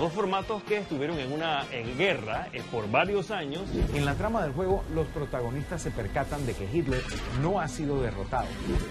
Dos 0.00 0.14
formatos 0.14 0.62
que 0.62 0.78
estuvieron 0.78 1.18
en 1.18 1.30
una 1.30 1.66
en 1.70 1.98
guerra 1.98 2.48
eh, 2.54 2.62
por 2.72 2.90
varios 2.90 3.30
años. 3.30 3.64
En 3.92 4.06
la 4.06 4.14
trama 4.14 4.42
del 4.42 4.52
juego, 4.54 4.82
los 4.94 5.06
protagonistas 5.08 5.82
se 5.82 5.90
percatan 5.90 6.46
de 6.46 6.54
que 6.54 6.64
Hitler 6.64 7.02
no 7.42 7.60
ha 7.60 7.68
sido 7.68 8.00
derrotado. 8.00 8.46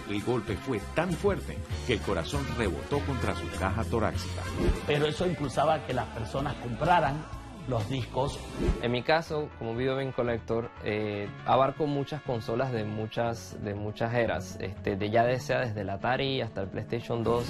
El 0.07 0.21
golpe 0.21 0.55
fue 0.55 0.79
tan 0.93 1.11
fuerte 1.11 1.57
que 1.87 1.93
el 1.93 2.01
corazón 2.01 2.45
rebotó 2.55 2.99
contra 2.99 3.33
su 3.35 3.49
caja 3.57 3.83
torácica. 3.85 4.43
Pero 4.85 5.07
eso 5.07 5.25
impulsaba 5.25 5.83
que 5.87 5.95
las 5.95 6.05
personas 6.09 6.53
compraran 6.61 7.25
los 7.67 7.89
discos. 7.89 8.39
En 8.83 8.91
mi 8.91 9.01
caso, 9.01 9.49
como 9.57 9.75
Video 9.75 9.95
Game 9.95 10.11
Collector, 10.11 10.69
eh, 10.83 11.27
abarco 11.47 11.87
muchas 11.87 12.21
consolas 12.21 12.71
de 12.71 12.83
muchas, 12.83 13.57
de 13.63 13.73
muchas 13.73 14.13
eras, 14.13 14.59
este, 14.61 14.95
de 14.95 15.09
ya 15.09 15.39
sea 15.39 15.61
desde 15.61 15.81
el 15.81 15.89
Atari 15.89 16.41
hasta 16.41 16.61
el 16.61 16.67
PlayStation 16.67 17.23
2. 17.23 17.47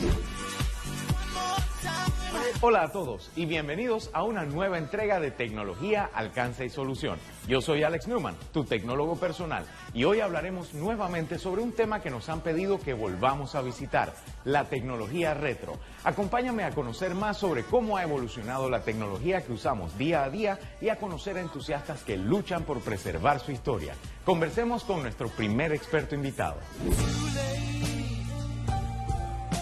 Hola 2.61 2.83
a 2.83 2.91
todos 2.91 3.31
y 3.37 3.45
bienvenidos 3.45 4.09
a 4.11 4.23
una 4.23 4.43
nueva 4.43 4.77
entrega 4.77 5.21
de 5.21 5.31
Tecnología, 5.31 6.09
Alcance 6.13 6.65
y 6.65 6.69
Solución. 6.69 7.17
Yo 7.47 7.61
soy 7.61 7.83
Alex 7.83 8.09
Newman, 8.09 8.35
tu 8.51 8.65
tecnólogo 8.65 9.15
personal, 9.15 9.63
y 9.93 10.03
hoy 10.03 10.19
hablaremos 10.19 10.73
nuevamente 10.73 11.39
sobre 11.39 11.61
un 11.61 11.71
tema 11.71 12.01
que 12.01 12.09
nos 12.09 12.27
han 12.27 12.41
pedido 12.41 12.77
que 12.77 12.93
volvamos 12.93 13.55
a 13.55 13.61
visitar, 13.61 14.13
la 14.43 14.65
tecnología 14.65 15.33
retro. 15.33 15.79
Acompáñame 16.03 16.65
a 16.65 16.71
conocer 16.71 17.15
más 17.15 17.37
sobre 17.37 17.63
cómo 17.63 17.95
ha 17.95 18.03
evolucionado 18.03 18.69
la 18.69 18.81
tecnología 18.81 19.41
que 19.41 19.53
usamos 19.53 19.97
día 19.97 20.25
a 20.25 20.29
día 20.29 20.59
y 20.81 20.89
a 20.89 20.97
conocer 20.97 21.37
a 21.37 21.41
entusiastas 21.41 22.03
que 22.03 22.17
luchan 22.17 22.63
por 22.63 22.81
preservar 22.81 23.39
su 23.39 23.53
historia. 23.53 23.93
Conversemos 24.25 24.83
con 24.83 25.01
nuestro 25.01 25.29
primer 25.29 25.71
experto 25.71 26.13
invitado. 26.13 26.57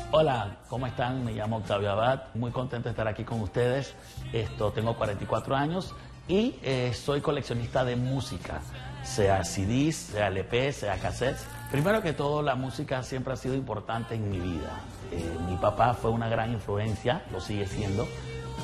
Hola, 0.09 0.55
¿cómo 0.69 0.87
están? 0.87 1.25
Me 1.25 1.33
llamo 1.33 1.57
Octavio 1.57 1.91
Abad, 1.91 2.33
muy 2.33 2.49
contento 2.51 2.85
de 2.85 2.91
estar 2.91 3.09
aquí 3.09 3.25
con 3.25 3.41
ustedes. 3.41 3.93
Esto, 4.31 4.71
tengo 4.71 4.95
44 4.95 5.53
años 5.53 5.93
y 6.29 6.55
eh, 6.63 6.93
soy 6.93 7.19
coleccionista 7.19 7.83
de 7.83 7.97
música, 7.97 8.61
sea 9.03 9.43
CDs, 9.43 9.97
sea 9.97 10.27
LP, 10.27 10.71
sea 10.71 10.97
cassettes. 10.97 11.45
Primero 11.71 12.01
que 12.01 12.13
todo, 12.13 12.41
la 12.41 12.55
música 12.55 13.03
siempre 13.03 13.33
ha 13.33 13.35
sido 13.35 13.53
importante 13.53 14.15
en 14.15 14.31
mi 14.31 14.39
vida. 14.39 14.79
Eh, 15.11 15.37
mi 15.45 15.57
papá 15.57 15.93
fue 15.93 16.09
una 16.09 16.29
gran 16.29 16.53
influencia, 16.53 17.25
lo 17.29 17.41
sigue 17.41 17.67
siendo. 17.67 18.07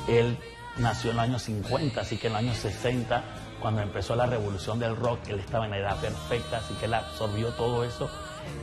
Él 0.08 0.38
nació 0.78 1.10
en 1.10 1.16
los 1.18 1.24
años 1.24 1.42
50, 1.42 2.00
así 2.00 2.16
que 2.16 2.28
en 2.28 2.32
los 2.32 2.40
años 2.40 2.56
60, 2.56 3.22
cuando 3.60 3.82
empezó 3.82 4.16
la 4.16 4.24
revolución 4.24 4.78
del 4.78 4.96
rock, 4.96 5.18
él 5.28 5.40
estaba 5.40 5.66
en 5.66 5.72
la 5.72 5.78
edad 5.78 6.00
perfecta, 6.00 6.56
así 6.56 6.72
que 6.74 6.86
él 6.86 6.94
absorbió 6.94 7.52
todo 7.52 7.84
eso 7.84 8.08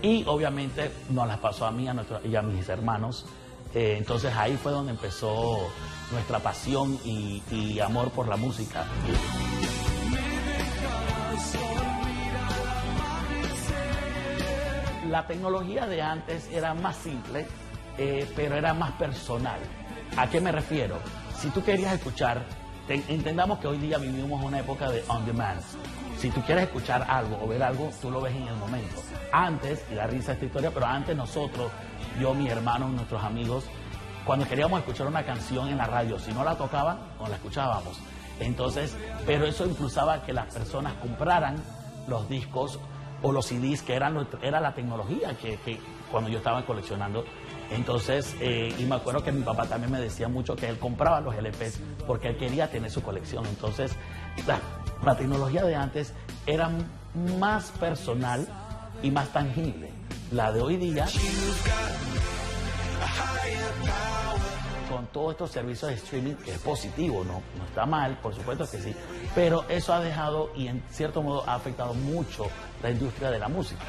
y 0.01 0.23
obviamente 0.27 0.91
nos 1.09 1.27
las 1.27 1.37
pasó 1.37 1.65
a 1.65 1.71
mí 1.71 1.87
a 1.87 1.95
y 2.23 2.35
a 2.35 2.41
mis 2.41 2.67
hermanos. 2.69 3.25
Eh, 3.73 3.95
entonces 3.97 4.33
ahí 4.35 4.57
fue 4.57 4.71
donde 4.71 4.91
empezó 4.91 5.57
nuestra 6.11 6.39
pasión 6.39 6.99
y, 7.05 7.41
y 7.51 7.79
amor 7.79 8.11
por 8.11 8.27
la 8.27 8.35
música. 8.35 8.85
La 15.09 15.27
tecnología 15.27 15.87
de 15.87 16.01
antes 16.01 16.49
era 16.51 16.73
más 16.73 16.95
simple, 16.95 17.45
eh, 17.97 18.31
pero 18.35 18.55
era 18.55 18.73
más 18.73 18.91
personal. 18.93 19.59
¿A 20.15 20.29
qué 20.29 20.39
me 20.39 20.51
refiero? 20.51 20.99
Si 21.37 21.49
tú 21.49 21.63
querías 21.63 21.93
escuchar, 21.93 22.45
entendamos 22.87 23.59
que 23.59 23.67
hoy 23.67 23.77
día 23.77 23.97
vivimos 23.97 24.43
una 24.43 24.59
época 24.59 24.89
de 24.89 25.03
on 25.07 25.25
demand. 25.25 25.61
Si 26.21 26.29
tú 26.29 26.39
quieres 26.43 26.65
escuchar 26.65 27.03
algo 27.09 27.39
o 27.41 27.47
ver 27.47 27.63
algo, 27.63 27.89
tú 27.99 28.11
lo 28.11 28.21
ves 28.21 28.35
en 28.35 28.47
el 28.47 28.55
momento. 28.57 29.01
Antes, 29.31 29.83
y 29.91 29.95
da 29.95 30.05
risa 30.05 30.33
esta 30.33 30.45
historia, 30.45 30.69
pero 30.71 30.85
antes 30.85 31.17
nosotros, 31.17 31.71
yo, 32.19 32.35
mi 32.35 32.47
hermano, 32.47 32.89
nuestros 32.89 33.23
amigos, 33.23 33.63
cuando 34.23 34.47
queríamos 34.47 34.79
escuchar 34.81 35.07
una 35.07 35.25
canción 35.25 35.69
en 35.69 35.79
la 35.79 35.87
radio, 35.87 36.19
si 36.19 36.31
no 36.31 36.43
la 36.43 36.55
tocaban, 36.55 36.99
no 37.19 37.27
la 37.27 37.37
escuchábamos. 37.37 37.99
Entonces, 38.39 38.95
pero 39.25 39.47
eso 39.47 39.65
impulsaba 39.65 40.21
que 40.21 40.31
las 40.31 40.53
personas 40.53 40.93
compraran 41.01 41.55
los 42.07 42.29
discos 42.29 42.79
o 43.23 43.31
los 43.31 43.47
CDs, 43.47 43.81
que 43.81 43.95
eran, 43.95 44.27
era 44.43 44.61
la 44.61 44.75
tecnología 44.75 45.35
que, 45.35 45.79
cuando 46.11 46.29
yo 46.29 46.37
estaba 46.37 46.63
coleccionando. 46.67 47.25
Entonces, 47.71 48.35
eh, 48.39 48.71
y 48.77 48.83
me 48.83 48.93
acuerdo 48.93 49.23
que 49.23 49.31
mi 49.31 49.41
papá 49.41 49.65
también 49.65 49.91
me 49.91 49.99
decía 49.99 50.27
mucho 50.27 50.55
que 50.55 50.69
él 50.69 50.77
compraba 50.77 51.19
los 51.19 51.33
LPs 51.35 51.79
porque 52.05 52.27
él 52.27 52.37
quería 52.37 52.69
tener 52.69 52.91
su 52.91 53.01
colección. 53.01 53.43
Entonces, 53.47 53.95
la, 55.03 55.15
tecnología 55.15 55.63
de 55.63 55.75
antes 55.75 56.13
era 56.45 56.69
más 57.37 57.71
personal 57.71 58.47
y 59.01 59.11
más 59.11 59.29
tangible. 59.29 59.89
La 60.31 60.51
de 60.51 60.61
hoy 60.61 60.77
día, 60.77 61.07
con 64.89 65.07
todos 65.07 65.31
estos 65.31 65.51
servicios 65.51 65.91
de 65.91 65.97
streaming, 65.97 66.35
que 66.35 66.51
es 66.51 66.59
positivo, 66.59 67.23
no, 67.23 67.41
no 67.57 67.65
está 67.67 67.85
mal, 67.85 68.17
por 68.19 68.33
supuesto 68.33 68.69
que 68.69 68.79
sí, 68.79 68.95
pero 69.35 69.65
eso 69.67 69.93
ha 69.93 69.99
dejado 69.99 70.51
y 70.55 70.67
en 70.67 70.83
cierto 70.89 71.21
modo 71.21 71.43
ha 71.47 71.55
afectado 71.55 71.93
mucho 71.93 72.47
la 72.81 72.91
industria 72.91 73.29
de 73.31 73.39
la 73.39 73.49
música. 73.49 73.83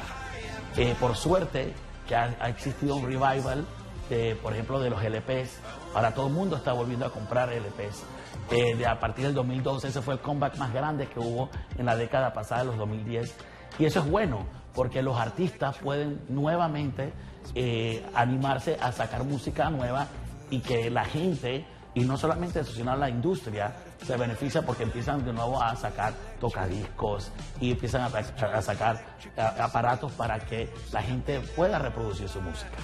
Eh, 0.75 0.95
por 0.99 1.15
suerte 1.15 1.73
que 2.07 2.15
ha, 2.15 2.47
existido 2.47 2.95
un 2.95 3.05
revival, 3.05 3.65
de, 4.09 4.35
por 4.41 4.53
ejemplo, 4.53 4.79
de 4.79 4.89
los 4.89 5.01
LPs, 5.01 5.59
ahora 5.93 6.13
todo 6.13 6.27
el 6.27 6.33
mundo 6.33 6.57
está 6.57 6.73
volviendo 6.73 7.05
a 7.05 7.11
comprar 7.11 7.49
LPs. 7.49 8.03
Eh, 8.51 8.75
de 8.75 8.85
a 8.85 8.99
partir 8.99 9.25
del 9.25 9.33
2012 9.33 9.87
ese 9.87 10.01
fue 10.01 10.15
el 10.15 10.19
comeback 10.19 10.57
más 10.57 10.73
grande 10.73 11.07
que 11.07 11.19
hubo 11.19 11.49
en 11.77 11.85
la 11.85 11.95
década 11.95 12.33
pasada, 12.33 12.63
los 12.63 12.77
2010. 12.77 13.35
Y 13.79 13.85
eso 13.85 13.99
es 13.99 14.09
bueno, 14.09 14.45
porque 14.75 15.01
los 15.01 15.17
artistas 15.17 15.77
pueden 15.77 16.21
nuevamente 16.29 17.13
eh, 17.55 18.05
animarse 18.13 18.77
a 18.79 18.91
sacar 18.91 19.23
música 19.23 19.69
nueva 19.69 20.07
y 20.49 20.59
que 20.59 20.89
la 20.89 21.05
gente, 21.05 21.65
y 21.95 22.01
no 22.01 22.17
solamente 22.17 22.59
eso, 22.59 22.73
sino 22.73 22.95
la 22.95 23.09
industria, 23.09 23.73
se 24.05 24.17
beneficia 24.17 24.61
porque 24.61 24.83
empiezan 24.83 25.25
de 25.25 25.33
nuevo 25.33 25.61
a 25.61 25.75
sacar 25.75 26.13
tocadiscos 26.39 27.31
y 27.59 27.71
empiezan 27.71 28.01
a, 28.03 28.61
sacar 28.61 29.03
aparatos 29.37 30.11
para 30.11 30.39
que 30.39 30.69
la 30.91 31.01
gente 31.01 31.39
pueda 31.55 31.79
reproducir 31.79 32.27
su 32.27 32.41
música. 32.41 32.77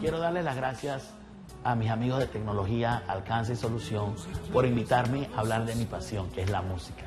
Quiero 0.00 0.18
darle 0.18 0.42
las 0.42 0.56
gracias 0.56 1.19
a 1.64 1.74
mis 1.74 1.90
amigos 1.90 2.20
de 2.20 2.26
tecnología, 2.26 3.02
alcance 3.06 3.52
y 3.52 3.56
solución 3.56 4.14
por 4.52 4.66
invitarme 4.66 5.28
a 5.36 5.40
hablar 5.40 5.66
de 5.66 5.74
mi 5.74 5.84
pasión, 5.84 6.30
que 6.30 6.42
es 6.42 6.50
la 6.50 6.62
música. 6.62 7.06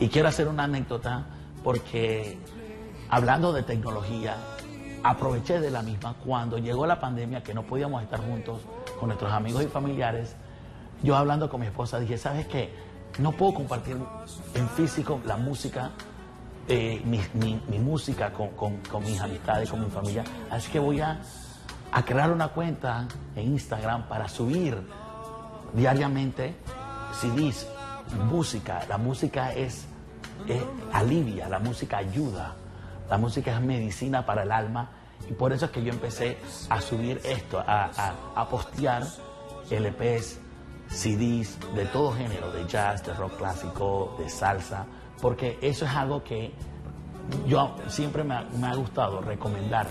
Y 0.00 0.08
quiero 0.08 0.28
hacer 0.28 0.48
una 0.48 0.64
anécdota 0.64 1.26
porque 1.62 2.38
hablando 3.08 3.52
de 3.52 3.62
tecnología, 3.62 4.36
aproveché 5.02 5.60
de 5.60 5.70
la 5.70 5.82
misma 5.82 6.14
cuando 6.24 6.58
llegó 6.58 6.86
la 6.86 7.00
pandemia 7.00 7.42
que 7.42 7.54
no 7.54 7.62
podíamos 7.62 8.02
estar 8.02 8.20
juntos 8.20 8.60
con 8.98 9.08
nuestros 9.08 9.32
amigos 9.32 9.62
y 9.64 9.66
familiares. 9.66 10.34
Yo 11.02 11.16
hablando 11.16 11.48
con 11.50 11.60
mi 11.60 11.66
esposa 11.66 11.98
dije, 11.98 12.18
¿sabes 12.18 12.46
qué? 12.46 12.72
No 13.18 13.32
puedo 13.32 13.54
compartir 13.54 13.96
en 14.54 14.68
físico 14.70 15.20
la 15.26 15.36
música, 15.36 15.90
eh, 16.68 17.02
mi, 17.04 17.78
música 17.78 18.32
con, 18.32 18.48
con, 18.48 19.02
mis 19.02 19.20
amistades, 19.20 19.68
con 19.68 19.84
mi 19.84 19.90
familia. 19.90 20.24
Así 20.50 20.70
que 20.70 20.78
voy 20.78 21.00
a, 21.00 21.20
a 21.92 22.04
crear 22.04 22.32
una 22.32 22.48
cuenta 22.48 23.06
en 23.36 23.52
Instagram 23.52 24.08
para 24.08 24.26
subir 24.26 24.82
diariamente 25.74 26.56
CDs, 27.20 27.68
música. 28.30 28.84
La 28.88 28.96
música 28.96 29.52
es 29.52 29.86
alivia, 30.92 31.48
la 31.48 31.58
música 31.58 31.98
ayuda, 31.98 32.54
la 33.08 33.18
música 33.18 33.54
es 33.54 33.60
medicina 33.60 34.24
para 34.24 34.42
el 34.42 34.52
alma 34.52 34.90
y 35.28 35.34
por 35.34 35.52
eso 35.52 35.66
es 35.66 35.70
que 35.70 35.84
yo 35.84 35.92
empecé 35.92 36.38
a 36.68 36.80
subir 36.80 37.20
esto, 37.24 37.62
a, 37.64 37.90
a, 38.34 38.48
postear 38.48 39.04
LPs, 39.70 40.40
CDs 40.88 41.58
de 41.74 41.84
todo 41.92 42.12
género, 42.12 42.50
de 42.52 42.66
jazz, 42.66 43.04
de 43.04 43.14
rock 43.14 43.36
clásico, 43.36 44.16
de 44.18 44.28
salsa, 44.28 44.86
porque 45.20 45.58
eso 45.60 45.84
es 45.84 45.90
algo 45.92 46.24
que 46.24 46.52
yo 47.46 47.76
siempre 47.86 48.24
me 48.24 48.44
me 48.58 48.66
ha 48.66 48.74
gustado 48.74 49.20
recomendar. 49.20 49.86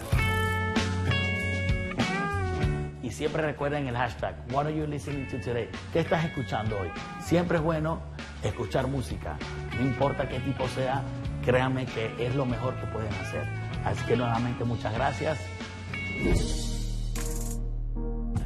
Siempre 3.12 3.42
recuerden 3.44 3.88
el 3.88 3.96
hashtag, 3.96 4.36
what 4.52 4.66
are 4.66 4.76
you 4.76 4.88
listening 4.88 5.28
to 5.28 5.38
today? 5.38 5.68
¿Qué 5.92 6.00
estás 6.00 6.24
escuchando 6.24 6.80
hoy? 6.80 6.90
Siempre 7.22 7.58
es 7.58 7.64
bueno 7.64 8.02
escuchar 8.42 8.88
música, 8.88 9.38
no 9.76 9.82
importa 9.82 10.28
qué 10.30 10.40
tipo 10.40 10.66
sea, 10.70 11.04
créanme 11.44 11.86
que 11.86 12.26
es 12.26 12.34
lo 12.36 12.46
mejor 12.46 12.74
que 12.80 12.88
pueden 12.88 13.14
hacer. 13.16 13.44
Así 13.84 14.04
que 14.06 14.16
nuevamente 14.16 14.64
muchas 14.64 14.94
gracias. 14.94 15.40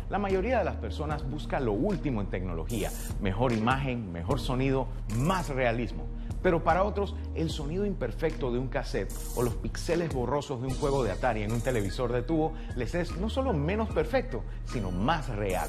La 0.09 0.17
mayoría 0.17 0.57
de 0.59 0.65
las 0.65 0.77
personas 0.77 1.29
busca 1.29 1.59
lo 1.59 1.73
último 1.73 2.21
en 2.21 2.27
tecnología, 2.27 2.91
mejor 3.21 3.53
imagen, 3.53 4.12
mejor 4.12 4.39
sonido, 4.39 4.88
más 5.17 5.50
realismo. 5.50 6.07
Pero 6.45 6.63
para 6.63 6.83
otros, 6.83 7.15
el 7.33 7.50
sonido 7.50 7.88
imperfecto 7.88 8.51
de 8.51 8.59
un 8.59 8.68
cassette 8.68 9.12
o 9.36 9.42
los 9.42 9.56
píxeles 9.56 10.13
borrosos 10.13 10.62
de 10.62 10.68
un 10.68 10.75
juego 10.75 11.03
de 11.03 11.09
Atari 11.09 11.42
en 11.42 11.51
un 11.51 11.59
televisor 11.59 12.13
de 12.13 12.21
tubo 12.21 12.53
les 12.75 12.94
es 12.94 13.18
no 13.18 13.31
solo 13.31 13.51
menos 13.51 13.89
perfecto, 13.89 14.44
sino 14.65 14.92
más 14.92 15.27
real. 15.30 15.68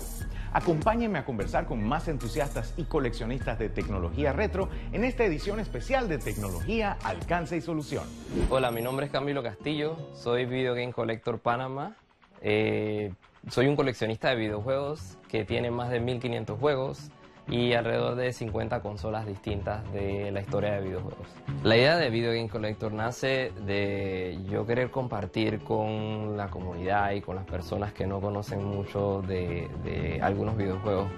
Acompáñenme 0.52 1.18
a 1.18 1.24
conversar 1.24 1.64
con 1.64 1.82
más 1.82 2.08
entusiastas 2.08 2.74
y 2.76 2.84
coleccionistas 2.84 3.58
de 3.58 3.70
tecnología 3.70 4.34
retro 4.34 4.68
en 4.92 5.04
esta 5.04 5.24
edición 5.24 5.60
especial 5.60 6.10
de 6.10 6.18
Tecnología, 6.18 6.98
Alcance 7.04 7.56
y 7.56 7.62
Solución. 7.62 8.04
Hola, 8.50 8.70
mi 8.70 8.82
nombre 8.82 9.06
es 9.06 9.12
Camilo 9.12 9.42
Castillo, 9.42 9.96
soy 10.12 10.44
Video 10.44 10.74
Game 10.74 10.92
Collector 10.92 11.38
Panamá 11.38 11.96
Eh, 12.42 13.14
soy 13.48 13.66
un 13.66 13.76
coleccionista 13.76 14.28
de 14.28 14.36
videojuegos 14.36 15.16
que 15.26 15.46
tiene 15.46 15.70
más 15.70 15.88
de 15.88 16.00
1500 16.00 16.60
juegos 16.60 17.10
y 17.48 17.72
alrededor 17.74 18.16
de 18.16 18.32
50 18.32 18.80
consolas 18.80 19.26
distintas 19.26 19.90
de 19.92 20.30
la 20.32 20.40
historia 20.40 20.72
de 20.72 20.80
videojuegos. 20.80 21.28
La 21.62 21.76
idea 21.76 21.96
de 21.96 22.10
Video 22.10 22.32
Game 22.32 22.48
Collector 22.48 22.92
nace 22.92 23.52
de 23.64 24.38
yo 24.50 24.66
querer 24.66 24.90
compartir 24.90 25.60
con 25.60 26.36
la 26.36 26.48
comunidad 26.48 27.12
y 27.12 27.20
con 27.20 27.36
las 27.36 27.44
personas 27.44 27.92
que 27.92 28.06
no 28.06 28.20
conocen 28.20 28.64
mucho 28.64 29.22
de, 29.22 29.68
de 29.84 30.20
algunos 30.22 30.56
videojuegos 30.56 31.08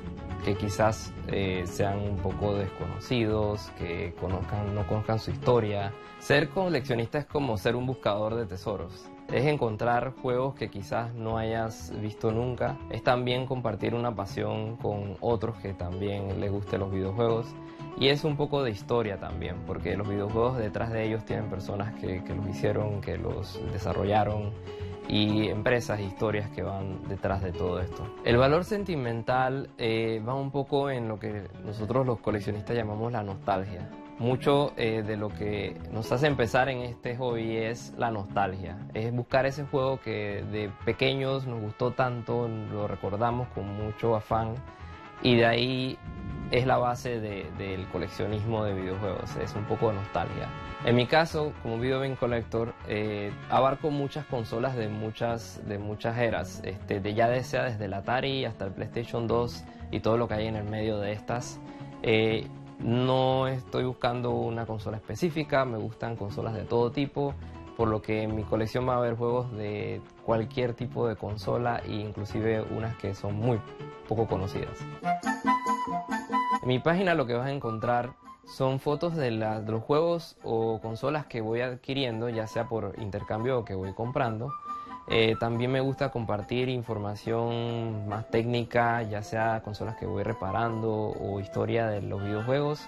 que 0.44 0.54
quizás 0.56 1.12
eh, 1.28 1.64
sean 1.66 1.98
un 1.98 2.16
poco 2.16 2.54
desconocidos, 2.54 3.70
que 3.78 4.14
conozcan, 4.20 4.74
no 4.74 4.86
conozcan 4.86 5.18
su 5.18 5.30
historia. 5.30 5.92
Ser 6.20 6.48
coleccionista 6.50 7.18
es 7.18 7.26
como 7.26 7.56
ser 7.56 7.74
un 7.74 7.86
buscador 7.86 8.34
de 8.34 8.46
tesoros 8.46 9.10
es 9.32 9.44
encontrar 9.44 10.14
juegos 10.22 10.54
que 10.54 10.70
quizás 10.70 11.14
no 11.14 11.36
hayas 11.36 11.92
visto 12.00 12.32
nunca. 12.32 12.78
Es 12.90 13.02
también 13.02 13.46
compartir 13.46 13.94
una 13.94 14.14
pasión 14.14 14.76
con 14.76 15.16
otros 15.20 15.56
que 15.58 15.74
también 15.74 16.40
les 16.40 16.50
gusten 16.50 16.80
los 16.80 16.90
videojuegos. 16.90 17.46
Y 17.98 18.08
es 18.08 18.24
un 18.24 18.36
poco 18.36 18.62
de 18.62 18.70
historia 18.70 19.18
también, 19.18 19.56
porque 19.66 19.96
los 19.96 20.08
videojuegos 20.08 20.56
detrás 20.56 20.92
de 20.92 21.04
ellos 21.04 21.24
tienen 21.24 21.50
personas 21.50 21.94
que, 21.96 22.22
los 22.34 22.48
hicieron, 22.48 23.00
que 23.00 23.18
los 23.18 23.60
desarrollaron 23.72 24.52
y 25.08 25.48
empresas, 25.48 26.00
historias 26.00 26.48
que 26.50 26.62
van 26.62 27.02
detrás 27.08 27.42
de 27.42 27.50
todo 27.50 27.80
esto. 27.80 28.06
El 28.24 28.36
valor 28.36 28.64
sentimental 28.64 29.70
eh, 29.78 30.22
va 30.26 30.34
un 30.34 30.50
poco 30.50 30.90
en 30.90 31.08
lo 31.08 31.18
que 31.18 31.48
nosotros 31.64 32.06
los 32.06 32.20
coleccionistas 32.20 32.76
llamamos 32.76 33.10
la 33.10 33.22
nostalgia. 33.22 33.88
Mucho 34.18 34.72
eh, 34.76 35.04
de 35.06 35.16
lo 35.16 35.28
que 35.28 35.76
nos 35.92 36.10
hace 36.10 36.26
empezar 36.26 36.68
en 36.68 36.78
este 36.78 37.16
hobby 37.16 37.56
es 37.56 37.94
la 37.96 38.10
nostalgia, 38.10 38.76
es 38.92 39.12
buscar 39.12 39.46
ese 39.46 39.64
juego 39.64 40.00
que 40.00 40.44
de 40.50 40.72
pequeños 40.84 41.46
nos 41.46 41.60
gustó 41.60 41.92
tanto, 41.92 42.48
lo 42.48 42.88
recordamos 42.88 43.46
con 43.48 43.68
mucho 43.76 44.16
afán 44.16 44.54
y 45.22 45.36
de 45.36 45.46
ahí 45.46 45.98
es 46.50 46.66
la 46.66 46.78
base 46.78 47.20
del 47.20 47.86
coleccionismo 47.88 48.64
de 48.64 48.74
videojuegos, 48.74 49.36
es 49.36 49.54
un 49.54 49.64
poco 49.64 49.90
de 49.90 49.96
nostalgia. 49.96 50.48
En 50.84 50.96
mi 50.96 51.06
caso, 51.06 51.52
como 51.62 51.78
Video 51.78 52.00
Game 52.00 52.16
Collector, 52.16 52.72
eh, 52.88 53.32
abarco 53.50 53.90
muchas 53.90 54.24
consolas 54.26 54.76
de 54.76 54.88
muchas, 54.88 55.60
de 55.66 55.78
muchas 55.78 56.16
eras, 56.18 56.62
este, 56.64 57.00
de 57.00 57.14
ya 57.14 57.42
sea 57.42 57.64
desde 57.64 57.84
el 57.84 57.94
Atari 57.94 58.44
hasta 58.44 58.64
el 58.64 58.72
PlayStation 58.72 59.26
2 59.26 59.64
y 59.90 60.00
todo 60.00 60.16
lo 60.16 60.26
que 60.28 60.34
hay 60.34 60.46
en 60.46 60.56
el 60.56 60.64
medio 60.64 60.98
de 60.98 61.12
estas. 61.12 61.60
Eh, 62.02 62.46
no 62.78 63.46
estoy 63.48 63.84
buscando 63.84 64.30
una 64.30 64.66
consola 64.66 64.96
específica, 64.96 65.64
me 65.64 65.78
gustan 65.78 66.16
consolas 66.16 66.54
de 66.54 66.64
todo 66.64 66.92
tipo, 66.92 67.34
por 67.76 67.88
lo 67.88 68.02
que 68.02 68.22
en 68.22 68.34
mi 68.34 68.42
colección 68.42 68.88
va 68.88 68.94
a 68.94 68.96
haber 68.98 69.16
juegos 69.16 69.52
de 69.52 70.00
cualquier 70.24 70.74
tipo 70.74 71.06
de 71.06 71.16
consola 71.16 71.80
e 71.86 71.92
inclusive 71.92 72.62
unas 72.62 72.96
que 72.96 73.14
son 73.14 73.34
muy 73.34 73.60
poco 74.08 74.26
conocidas. 74.26 74.78
En 76.62 76.68
mi 76.68 76.78
página 76.78 77.14
lo 77.14 77.26
que 77.26 77.34
vas 77.34 77.46
a 77.46 77.52
encontrar 77.52 78.14
son 78.44 78.80
fotos 78.80 79.14
de, 79.14 79.30
de 79.30 79.72
los 79.72 79.82
juegos 79.82 80.36
o 80.42 80.80
consolas 80.80 81.26
que 81.26 81.40
voy 81.40 81.60
adquiriendo, 81.60 82.28
ya 82.28 82.46
sea 82.46 82.68
por 82.68 82.94
intercambio 82.98 83.58
o 83.58 83.64
que 83.64 83.74
voy 83.74 83.92
comprando 83.92 84.52
eh, 85.10 85.36
también 85.40 85.72
me 85.72 85.80
gusta 85.80 86.10
compartir 86.10 86.68
información 86.68 88.08
más 88.08 88.28
técnica, 88.28 89.02
ya 89.02 89.22
sea 89.22 89.62
consolas 89.62 89.96
que 89.96 90.04
voy 90.04 90.22
reparando 90.22 90.90
o 90.92 91.40
historia 91.40 91.86
de 91.86 92.02
los 92.02 92.22
videojuegos 92.22 92.86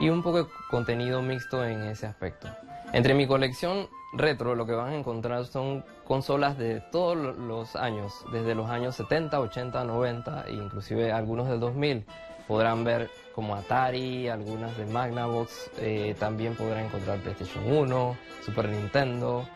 y 0.00 0.08
un 0.08 0.22
poco 0.22 0.44
de 0.44 0.50
contenido 0.68 1.22
mixto 1.22 1.64
en 1.64 1.82
ese 1.82 2.06
aspecto. 2.06 2.48
Entre 2.92 3.14
mi 3.14 3.26
colección 3.28 3.88
retro 4.12 4.56
lo 4.56 4.66
que 4.66 4.72
van 4.72 4.92
a 4.92 4.96
encontrar 4.96 5.46
son 5.46 5.84
consolas 6.04 6.58
de 6.58 6.80
todos 6.80 7.16
los 7.16 7.76
años, 7.76 8.24
desde 8.32 8.56
los 8.56 8.68
años 8.68 8.96
70, 8.96 9.38
80, 9.38 9.84
90 9.84 10.46
e 10.48 10.54
inclusive 10.54 11.12
algunos 11.12 11.48
del 11.48 11.60
2000. 11.60 12.04
Podrán 12.48 12.82
ver 12.82 13.08
como 13.32 13.54
Atari, 13.54 14.28
algunas 14.28 14.76
de 14.76 14.86
Magnavox, 14.86 15.70
eh, 15.78 16.16
también 16.18 16.56
podrán 16.56 16.86
encontrar 16.86 17.18
PlayStation 17.18 17.62
1, 17.72 18.16
Super 18.44 18.68
Nintendo 18.68 19.46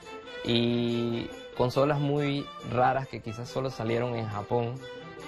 y 0.44 1.29
consolas 1.56 2.00
muy 2.00 2.46
raras 2.70 3.08
que 3.08 3.20
quizás 3.20 3.49
solo 3.49 3.70
salieron 3.70 4.14
en 4.17 4.29
Japón, 4.29 4.75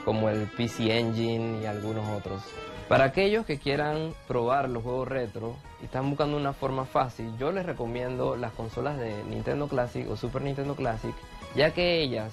como 0.04 0.28
el 0.28 0.46
PC 0.46 0.98
Engine 0.98 1.62
y 1.62 1.66
algunos 1.66 2.06
otros. 2.16 2.42
Para 2.88 3.04
aquellos 3.04 3.44
que 3.44 3.58
quieran 3.58 4.14
probar 4.28 4.68
los 4.68 4.84
juegos 4.84 5.08
retro 5.08 5.56
y 5.82 5.86
están 5.86 6.08
buscando 6.08 6.36
una 6.36 6.52
forma 6.52 6.84
fácil, 6.84 7.36
yo 7.36 7.50
les 7.50 7.66
recomiendo 7.66 8.36
las 8.36 8.52
consolas 8.52 8.96
de 8.98 9.24
Nintendo 9.24 9.66
Classic 9.66 10.08
o 10.08 10.16
Super 10.16 10.42
Nintendo 10.42 10.76
Classic, 10.76 11.14
ya 11.56 11.72
que 11.72 12.00
ellas 12.00 12.32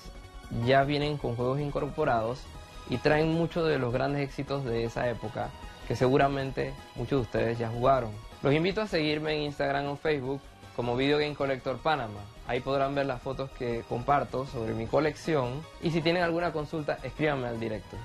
ya 0.67 0.83
vienen 0.83 1.17
con 1.17 1.35
juegos 1.35 1.59
incorporados 1.59 2.43
y 2.89 2.97
traen 2.97 3.33
muchos 3.33 3.67
de 3.67 3.79
los 3.79 3.91
grandes 3.91 4.21
éxitos 4.21 4.63
de 4.63 4.83
esa 4.83 5.09
época 5.09 5.49
que 5.87 5.95
seguramente 5.95 6.73
muchos 6.95 7.17
de 7.19 7.21
ustedes 7.21 7.57
ya 7.57 7.69
jugaron. 7.69 8.11
Los 8.43 8.53
invito 8.53 8.81
a 8.81 8.87
seguirme 8.87 9.35
en 9.35 9.41
Instagram 9.43 9.87
o 9.87 9.95
Facebook 9.95 10.41
como 10.75 10.95
Video 10.95 11.17
Game 11.17 11.35
Collector 11.35 11.77
Panama. 11.77 12.19
Ahí 12.47 12.59
podrán 12.59 12.95
ver 12.95 13.05
las 13.05 13.21
fotos 13.21 13.49
que 13.51 13.83
comparto 13.87 14.45
sobre 14.47 14.73
mi 14.73 14.87
colección 14.87 15.61
y 15.81 15.91
si 15.91 16.01
tienen 16.01 16.23
alguna 16.23 16.51
consulta, 16.51 16.99
escríbanme 17.03 17.47
al 17.47 17.59
directo. 17.59 17.97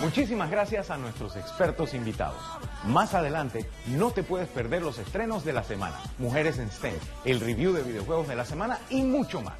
Muchísimas 0.00 0.50
gracias 0.50 0.90
a 0.90 0.98
nuestros 0.98 1.36
expertos 1.36 1.94
invitados. 1.94 2.42
Más 2.84 3.14
adelante, 3.14 3.70
no 3.86 4.10
te 4.10 4.22
puedes 4.22 4.48
perder 4.48 4.82
los 4.82 4.98
estrenos 4.98 5.44
de 5.44 5.54
la 5.54 5.62
semana, 5.62 5.96
Mujeres 6.18 6.58
en 6.58 6.70
STEM, 6.70 6.94
el 7.24 7.40
review 7.40 7.72
de 7.72 7.82
videojuegos 7.82 8.28
de 8.28 8.36
la 8.36 8.44
semana 8.44 8.78
y 8.90 9.02
mucho 9.02 9.40
más. 9.40 9.54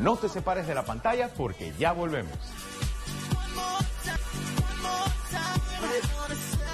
No 0.00 0.16
te 0.16 0.28
separes 0.28 0.68
de 0.68 0.74
la 0.74 0.84
pantalla 0.84 1.30
porque 1.36 1.72
ya 1.78 1.92
volvemos. 1.92 2.38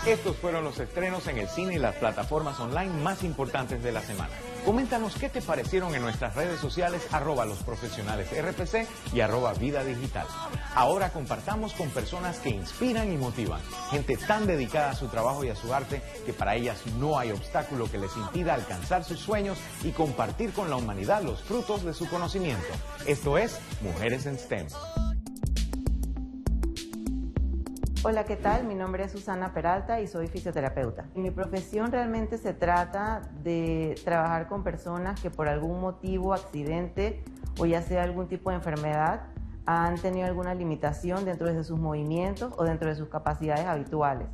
Estos 0.07 0.37
fueron 0.37 0.65
los 0.65 0.79
estrenos 0.79 1.27
en 1.29 1.39
el 1.39 1.49
cine 1.49 1.77
y 1.77 1.79
las 1.79 1.95
plataformas 1.97 2.61
online 2.61 2.93
más 3.03 3.25
importantes 3.25 3.83
de 3.83 3.91
la 3.91 4.03
semana. 4.03 4.35
Coméntanos 4.67 5.15
qué 5.15 5.31
te 5.31 5.41
parecieron 5.41 5.95
en 5.95 6.03
nuestras 6.03 6.37
redes 6.37 6.61
sociales 6.61 7.09
arroba 7.11 7.47
los 7.47 7.63
profesionales 7.63 8.29
RPC 8.31 8.87
y 9.15 9.21
arroba 9.21 9.55
vida 9.55 9.83
digital. 9.83 10.27
Ahora 10.75 11.11
compartamos 11.11 11.73
con 11.73 11.89
personas 11.89 12.39
que 12.39 12.51
inspiran 12.51 13.11
y 13.13 13.17
motivan, 13.17 13.63
gente 13.91 14.19
tan 14.19 14.47
dedicada 14.47 14.91
a 14.91 14.95
su 14.95 15.09
trabajo 15.09 15.43
y 15.43 15.49
a 15.49 15.57
su 15.57 15.73
arte 15.73 16.03
que 16.27 16.35
para 16.35 16.55
ellas 16.55 16.83
no 16.99 17.19
hay 17.19 17.31
obstáculo 17.31 17.91
que 17.91 17.97
les 17.97 18.15
impida 18.15 18.53
alcanzar 18.53 19.05
sus 19.05 19.21
sueños 19.21 19.57
y 19.85 19.93
compartir 19.93 20.53
con 20.53 20.69
la 20.69 20.77
humanidad 20.77 21.23
los 21.23 21.43
frutos 21.43 21.83
de 21.83 21.95
su 21.95 22.11
conocimiento. 22.11 22.75
Esto 23.07 23.39
es 23.39 23.59
Mujeres 23.81 24.27
en 24.27 24.39
STEM. 24.39 24.67
Hola, 28.07 28.25
¿qué 28.25 28.37
tal? 28.37 28.67
Mi 28.67 28.75
nombre 28.75 29.05
es 29.05 29.13
Susana 29.13 29.55
Peralta 29.55 29.99
y 30.03 30.07
soy 30.07 30.29
fisioterapeuta. 30.29 31.07
Mi 31.15 31.31
profesión 31.31 31.91
realmente 31.91 32.37
se 32.37 32.53
trata 32.53 33.23
de 33.43 33.95
trabajar 34.05 34.47
con 34.47 34.63
personas 34.63 35.19
que 35.23 35.31
por 35.31 35.49
algún 35.49 35.81
motivo, 35.81 36.35
accidente 36.35 37.25
o 37.59 37.65
ya 37.65 37.81
sea 37.81 38.03
algún 38.03 38.29
tipo 38.29 38.51
de 38.51 38.57
enfermedad, 38.57 39.23
han 39.65 39.97
tenido 39.97 40.27
alguna 40.27 40.53
limitación 40.53 41.25
dentro 41.25 41.51
de 41.51 41.65
sus 41.65 41.79
movimientos 41.79 42.53
o 42.59 42.65
dentro 42.65 42.91
de 42.91 42.95
sus 42.95 43.09
capacidades 43.09 43.65
habituales. 43.65 44.29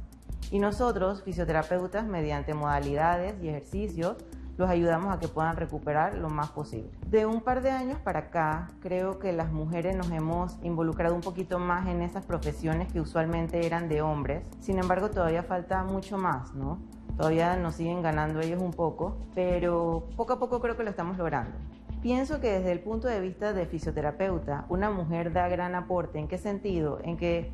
Y 0.51 0.59
nosotros, 0.59 1.23
fisioterapeutas, 1.23 2.05
mediante 2.09 2.55
modalidades 2.55 3.37
y 3.41 3.51
ejercicios, 3.51 4.17
los 4.61 4.71
ayudamos 4.71 5.13
a 5.13 5.19
que 5.19 5.27
puedan 5.27 5.57
recuperar 5.57 6.17
lo 6.19 6.29
más 6.29 6.51
posible. 6.51 6.91
De 7.09 7.27
un 7.27 7.41
par 7.41 7.63
de 7.63 7.71
años 7.71 7.99
para 7.99 8.21
acá, 8.21 8.69
creo 8.81 9.19
que 9.19 9.33
las 9.33 9.51
mujeres 9.51 9.97
nos 9.97 10.11
hemos 10.11 10.59
involucrado 10.63 11.15
un 11.15 11.23
poquito 11.23 11.59
más 11.59 11.89
en 11.89 12.03
esas 12.03 12.25
profesiones 12.25 12.93
que 12.93 13.01
usualmente 13.01 13.67
eran 13.67 13.89
de 13.89 14.03
hombres. 14.03 14.45
Sin 14.61 14.79
embargo, 14.79 15.11
todavía 15.11 15.43
falta 15.43 15.83
mucho 15.83 16.19
más, 16.19 16.55
¿no? 16.55 16.79
Todavía 17.17 17.57
nos 17.57 17.75
siguen 17.75 18.03
ganando 18.03 18.41
ellos 18.41 18.63
un 18.63 18.73
poco, 18.73 19.17
pero 19.35 20.05
poco 20.17 20.35
a 20.35 20.39
poco 20.39 20.61
creo 20.61 20.77
que 20.77 20.85
lo 20.85 20.91
estamos 20.91 21.17
logrando. 21.17 21.57
Pienso 22.03 22.41
que 22.41 22.51
desde 22.53 22.73
el 22.73 22.81
punto 22.81 23.09
de 23.09 23.21
vista 23.21 23.53
de 23.53 23.67
fisioterapeuta, 23.67 24.67
una 24.69 24.91
mujer 24.91 25.33
da 25.33 25.49
gran 25.49 25.75
aporte. 25.75 26.19
¿En 26.19 26.29
qué 26.29 26.39
sentido? 26.39 26.99
En 27.03 27.17
que 27.17 27.51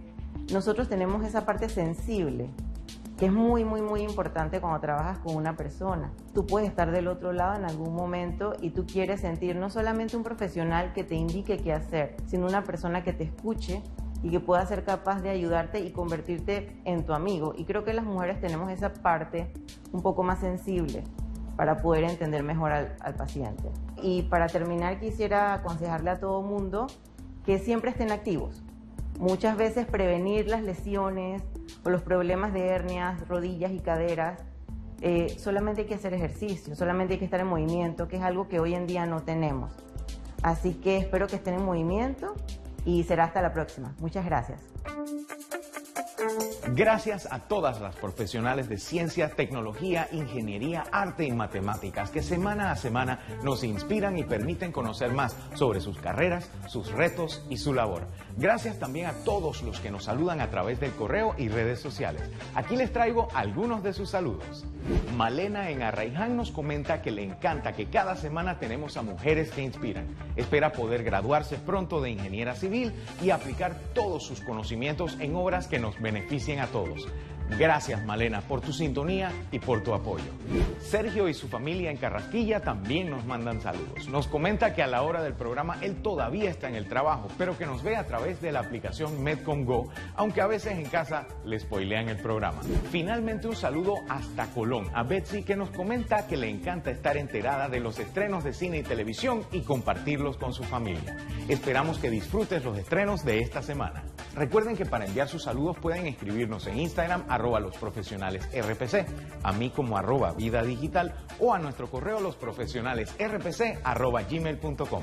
nosotros 0.52 0.88
tenemos 0.88 1.24
esa 1.24 1.46
parte 1.46 1.68
sensible 1.68 2.50
que 3.18 3.26
es 3.26 3.32
muy, 3.32 3.64
muy, 3.64 3.80
muy 3.80 4.02
importante 4.02 4.60
cuando 4.60 4.80
trabajas 4.80 5.18
con 5.20 5.36
una 5.36 5.56
persona. 5.56 6.12
Tú 6.34 6.46
puedes 6.46 6.68
estar 6.68 6.90
del 6.90 7.08
otro 7.08 7.32
lado 7.32 7.56
en 7.56 7.64
algún 7.64 7.94
momento 7.94 8.52
y 8.60 8.70
tú 8.70 8.86
quieres 8.86 9.22
sentir 9.22 9.56
no 9.56 9.70
solamente 9.70 10.16
un 10.16 10.22
profesional 10.22 10.92
que 10.92 11.02
te 11.02 11.14
indique 11.14 11.56
qué 11.58 11.72
hacer, 11.72 12.16
sino 12.26 12.46
una 12.46 12.64
persona 12.64 13.02
que 13.02 13.14
te 13.14 13.24
escuche 13.24 13.82
y 14.22 14.30
que 14.30 14.40
pueda 14.40 14.66
ser 14.66 14.84
capaz 14.84 15.22
de 15.22 15.30
ayudarte 15.30 15.80
y 15.80 15.92
convertirte 15.92 16.78
en 16.84 17.04
tu 17.04 17.14
amigo. 17.14 17.54
Y 17.56 17.64
creo 17.64 17.84
que 17.84 17.94
las 17.94 18.04
mujeres 18.04 18.40
tenemos 18.40 18.70
esa 18.70 18.92
parte 18.92 19.50
un 19.92 20.02
poco 20.02 20.22
más 20.22 20.40
sensible 20.40 21.02
para 21.56 21.78
poder 21.78 22.04
entender 22.04 22.42
mejor 22.42 22.72
al, 22.72 23.14
paciente. 23.16 23.70
Y 24.02 24.22
para 24.24 24.46
terminar 24.46 25.00
quisiera 25.00 25.54
aconsejarle 25.54 26.10
a 26.10 26.20
todo 26.20 26.42
mundo 26.42 26.86
que 27.46 27.58
siempre 27.58 27.90
estén 27.90 28.12
activos. 28.12 28.62
Muchas 29.18 29.56
veces 29.56 29.86
prevenir 29.86 30.48
las 30.48 30.62
lesiones, 30.62 31.42
o 31.84 31.90
los 31.90 32.02
problemas 32.02 32.52
de 32.52 32.66
hernias, 32.66 33.26
rodillas 33.28 33.72
y 33.72 33.80
caderas, 33.80 34.40
eh, 35.00 35.36
solamente 35.38 35.82
hay 35.82 35.86
que 35.86 35.94
hacer 35.94 36.14
ejercicio, 36.14 36.74
solamente 36.74 37.14
hay 37.14 37.18
que 37.18 37.24
estar 37.24 37.40
en 37.40 37.46
movimiento, 37.46 38.08
que 38.08 38.16
es 38.16 38.22
algo 38.22 38.48
que 38.48 38.60
hoy 38.60 38.74
en 38.74 38.86
día 38.86 39.06
no 39.06 39.22
tenemos. 39.22 39.72
Así 40.42 40.74
que 40.74 40.98
espero 40.98 41.26
que 41.26 41.36
estén 41.36 41.54
en 41.54 41.64
movimiento 41.64 42.34
y 42.84 43.02
será 43.04 43.24
hasta 43.24 43.42
la 43.42 43.52
próxima. 43.52 43.94
Muchas 44.00 44.24
gracias. 44.24 44.60
Gracias 46.74 47.28
a 47.30 47.38
todas 47.38 47.80
las 47.80 47.94
profesionales 47.94 48.68
de 48.68 48.78
ciencia, 48.78 49.30
tecnología, 49.30 50.08
ingeniería, 50.10 50.84
arte 50.90 51.24
y 51.24 51.30
matemáticas 51.30 52.10
que 52.10 52.24
semana 52.24 52.72
a 52.72 52.76
semana 52.76 53.20
nos 53.44 53.62
inspiran 53.62 54.18
y 54.18 54.24
permiten 54.24 54.72
conocer 54.72 55.12
más 55.12 55.36
sobre 55.54 55.80
sus 55.80 55.96
carreras, 55.98 56.50
sus 56.66 56.90
retos 56.90 57.46
y 57.48 57.58
su 57.58 57.72
labor. 57.72 58.08
Gracias 58.36 58.80
también 58.80 59.06
a 59.06 59.12
todos 59.12 59.62
los 59.62 59.78
que 59.78 59.92
nos 59.92 60.04
saludan 60.04 60.40
a 60.40 60.50
través 60.50 60.80
del 60.80 60.90
correo 60.92 61.36
y 61.38 61.48
redes 61.48 61.78
sociales. 61.78 62.22
Aquí 62.56 62.74
les 62.74 62.92
traigo 62.92 63.28
algunos 63.32 63.84
de 63.84 63.92
sus 63.92 64.10
saludos. 64.10 64.64
Malena 65.16 65.70
en 65.70 65.82
Arraiján 65.82 66.36
nos 66.36 66.50
comenta 66.50 67.00
que 67.00 67.10
le 67.10 67.24
encanta 67.24 67.72
que 67.72 67.86
cada 67.86 68.16
semana 68.16 68.58
tenemos 68.58 68.96
a 68.96 69.02
mujeres 69.02 69.50
que 69.50 69.62
inspiran. 69.62 70.06
Espera 70.36 70.72
poder 70.72 71.04
graduarse 71.04 71.56
pronto 71.56 72.00
de 72.00 72.10
ingeniera 72.10 72.54
civil 72.54 72.92
y 73.22 73.30
aplicar 73.30 73.78
todos 73.94 74.24
sus 74.24 74.40
conocimientos 74.40 75.16
en 75.20 75.34
obras 75.34 75.66
que 75.66 75.78
nos 75.78 76.00
beneficien 76.00 76.55
a 76.60 76.66
todos. 76.66 77.06
Gracias 77.50 78.04
Malena 78.04 78.40
por 78.40 78.60
tu 78.60 78.72
sintonía 78.72 79.30
y 79.52 79.58
por 79.60 79.82
tu 79.82 79.94
apoyo. 79.94 80.24
Sergio 80.80 81.28
y 81.28 81.34
su 81.34 81.48
familia 81.48 81.90
en 81.90 81.96
Carrasquilla 81.96 82.60
también 82.60 83.08
nos 83.08 83.24
mandan 83.24 83.60
saludos. 83.60 84.08
Nos 84.08 84.26
comenta 84.26 84.74
que 84.74 84.82
a 84.82 84.86
la 84.86 85.02
hora 85.02 85.22
del 85.22 85.34
programa 85.34 85.78
él 85.80 86.02
todavía 86.02 86.50
está 86.50 86.68
en 86.68 86.74
el 86.74 86.88
trabajo, 86.88 87.28
pero 87.38 87.56
que 87.56 87.64
nos 87.64 87.82
ve 87.82 87.96
a 87.96 88.06
través 88.06 88.40
de 88.40 88.52
la 88.52 88.60
aplicación 88.60 89.22
Medcom 89.22 89.64
Go, 89.64 89.88
aunque 90.16 90.40
a 90.40 90.46
veces 90.46 90.72
en 90.72 90.86
casa 90.86 91.26
le 91.44 91.58
spoilean 91.58 92.08
el 92.08 92.16
programa. 92.16 92.60
Finalmente 92.90 93.46
un 93.46 93.56
saludo 93.56 93.94
hasta 94.08 94.46
Colón 94.48 94.88
a 94.92 95.04
Betsy 95.04 95.42
que 95.42 95.56
nos 95.56 95.70
comenta 95.70 96.26
que 96.26 96.36
le 96.36 96.48
encanta 96.48 96.90
estar 96.90 97.16
enterada 97.16 97.68
de 97.68 97.80
los 97.80 97.98
estrenos 97.98 98.42
de 98.42 98.52
cine 98.52 98.78
y 98.78 98.82
televisión 98.82 99.44
y 99.52 99.60
compartirlos 99.60 100.36
con 100.36 100.52
su 100.52 100.64
familia. 100.64 101.16
Esperamos 101.48 101.98
que 101.98 102.10
disfrutes 102.10 102.64
los 102.64 102.76
estrenos 102.76 103.24
de 103.24 103.40
esta 103.40 103.62
semana. 103.62 104.02
Recuerden 104.36 104.76
que 104.76 104.84
para 104.84 105.06
enviar 105.06 105.28
sus 105.28 105.44
saludos 105.44 105.78
pueden 105.78 106.06
escribirnos 106.06 106.66
en 106.66 106.78
Instagram 106.78 107.24
arroba 107.26 107.58
los 107.58 107.74
profesionales 107.78 108.46
RPC, 108.52 109.06
a 109.42 109.52
mí 109.52 109.70
como 109.70 109.96
arroba 109.96 110.34
vida 110.34 110.62
digital 110.62 111.14
o 111.40 111.54
a 111.54 111.58
nuestro 111.58 111.88
correo 111.88 112.20
los 112.20 112.36
profesionales 112.36 113.14
RPC 113.18 113.80
arroba 113.82 114.22
gmail.com. 114.24 115.02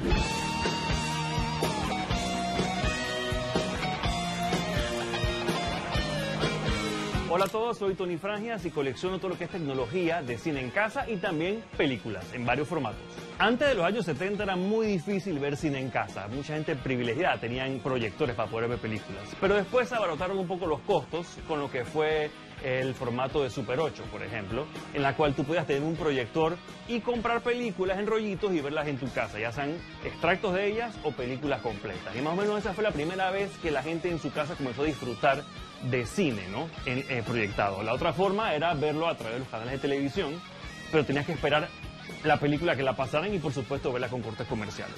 Hola 7.32 7.46
a 7.46 7.48
todos, 7.48 7.80
soy 7.80 7.96
Tony 7.96 8.18
Frangias 8.18 8.64
y 8.68 8.70
colecciono 8.70 9.18
todo 9.18 9.30
lo 9.30 9.38
que 9.40 9.46
es 9.46 9.50
tecnología 9.50 10.22
de 10.22 10.38
cine 10.38 10.62
en 10.62 10.70
casa 10.70 11.10
y 11.10 11.18
también 11.18 11.64
películas 11.76 12.32
en 12.36 12.46
varios 12.46 12.68
formatos. 12.68 13.02
Antes 13.40 13.68
de 13.68 13.76
los 13.76 13.86
años 13.86 14.06
70 14.06 14.44
era 14.44 14.56
muy 14.56 14.88
difícil 14.88 15.40
ver 15.40 15.58
cine 15.58 15.80
en 15.80 15.90
casa. 15.90 16.28
Mucha 16.28 16.54
gente 16.54 16.76
privilegiada 16.76 17.40
tenían 17.40 17.80
proyectores 17.80 18.36
para 18.36 18.50
poder 18.50 18.70
ver 18.70 18.78
películas. 18.78 19.28
Pero 19.42 19.56
después 19.56 19.90
se 19.90 19.96
abarataron 19.96 20.38
un 20.38 20.48
poco 20.48 20.68
los 20.68 20.82
costos 20.82 21.28
con 21.48 21.60
lo 21.60 21.70
que 21.70 21.84
fue 21.84 22.30
el 22.64 22.94
formato 22.94 23.44
de 23.44 23.50
Super 23.50 23.80
8, 23.80 24.04
por 24.12 24.24
ejemplo, 24.24 24.66
en 24.94 25.02
la 25.02 25.16
cual 25.16 25.34
tú 25.34 25.44
podías 25.44 25.68
tener 25.68 25.84
un 25.84 25.96
proyector 25.96 26.56
y 26.88 27.02
comprar 27.02 27.42
películas 27.42 28.00
en 28.00 28.08
rollitos 28.08 28.54
y 28.54 28.62
verlas 28.62 28.88
en 28.88 28.98
tu 28.98 29.12
casa, 29.12 29.38
ya 29.38 29.52
sean 29.52 29.76
extractos 30.06 30.54
de 30.54 30.68
ellas 30.68 30.96
o 31.04 31.12
películas 31.12 31.62
completas. 31.62 32.16
Y 32.16 32.22
más 32.22 32.34
o 32.34 32.42
menos 32.42 32.60
esa 32.60 32.74
fue 32.74 32.84
la 32.84 32.92
primera 32.92 33.32
vez 33.32 33.52
que 33.58 33.72
la 33.72 33.84
gente 33.84 34.10
en 34.10 34.20
su 34.20 34.32
casa 34.32 34.56
comenzó 34.56 34.84
a 34.84 34.86
disfrutar 34.86 35.44
de 35.90 36.06
cine, 36.06 36.48
¿no? 36.52 36.70
En, 36.86 37.00
eh, 37.10 37.24
proyectado. 37.26 37.84
La 37.84 37.94
otra 37.94 38.14
forma 38.14 38.54
era 38.54 38.74
verlo 38.74 39.10
a 39.10 39.16
través 39.16 39.34
de 39.34 39.40
los 39.40 39.50
canales 39.50 39.74
de 39.74 39.80
televisión, 39.80 40.42
pero 40.92 41.04
tenías 41.04 41.26
que 41.26 41.34
esperar 41.34 41.68
la 42.24 42.40
película 42.40 42.76
que 42.76 42.84
la 42.84 42.96
pasaran 42.96 43.34
y 43.34 43.40
por 43.40 43.54
supuesto 43.54 43.92
verla 43.92 44.10
con 44.10 44.22
cortes 44.22 44.48
comerciales. 44.48 44.96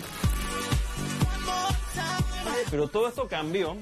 Pero 2.70 2.88
todo 2.88 3.08
esto 3.08 3.28
cambió 3.28 3.78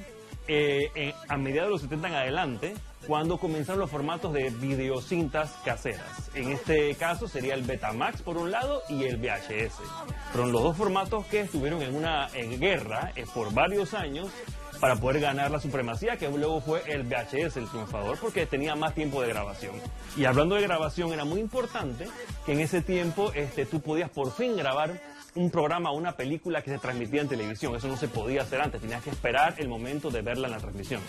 eh, 0.48 1.14
a 1.28 1.38
mediados 1.38 1.68
de 1.68 1.72
los 1.72 1.82
70 1.82 2.08
en 2.10 2.14
adelante, 2.16 2.74
cuando 3.08 3.38
comenzaron 3.38 3.80
los 3.80 3.90
formatos 3.90 4.34
de 4.34 4.50
videocintas 4.50 5.52
caseras. 5.66 6.30
En 6.36 6.52
este 6.52 6.96
caso 6.96 7.28
sería 7.28 7.54
el 7.54 7.64
Betamax 7.64 8.22
por 8.22 8.38
un 8.38 8.52
lado 8.52 8.82
y 8.90 9.04
el 9.04 9.18
VHS. 9.18 9.76
Fueron 10.32 10.52
los 10.52 10.64
dos 10.64 10.78
formatos 10.78 11.26
que 11.26 11.42
estuvieron 11.42 11.82
en 11.82 11.96
una 11.96 12.30
en 12.34 12.60
guerra 12.60 13.12
eh, 13.16 13.26
por 13.34 13.54
varios 13.54 13.94
años 13.94 14.30
para 14.84 14.98
poder 14.98 15.22
ganar 15.22 15.50
la 15.50 15.62
supremacía, 15.62 16.18
que 16.18 16.28
luego 16.28 16.60
fue 16.60 16.84
el 16.92 17.04
VHS 17.04 17.56
el 17.56 17.70
triunfador, 17.70 18.18
porque 18.20 18.46
tenía 18.46 18.76
más 18.76 18.94
tiempo 18.94 19.22
de 19.22 19.30
grabación. 19.30 19.76
Y 20.18 20.26
hablando 20.26 20.56
de 20.56 20.62
grabación, 20.64 21.14
era 21.14 21.24
muy 21.24 21.40
importante 21.40 22.06
que 22.46 22.52
en 22.52 22.60
ese 22.60 22.82
tiempo 22.82 23.32
este, 23.34 23.66
tú 23.66 23.80
podías 23.80 24.10
por 24.10 24.34
fin 24.34 24.58
grabar 24.58 25.00
un 25.36 25.50
programa 25.50 25.92
o 25.92 25.96
una 25.96 26.18
película 26.18 26.62
que 26.62 26.70
se 26.70 26.80
transmitía 26.80 27.22
en 27.22 27.30
televisión. 27.30 27.74
Eso 27.74 27.88
no 27.88 27.96
se 27.96 28.10
podía 28.10 28.42
hacer 28.42 28.60
antes, 28.60 28.82
tenías 28.82 29.02
que 29.02 29.12
esperar 29.12 29.56
el 29.58 29.70
momento 29.70 30.12
de 30.12 30.22
verla 30.22 30.48
en 30.48 30.54
la 30.56 30.60
transmisión. 30.60 31.00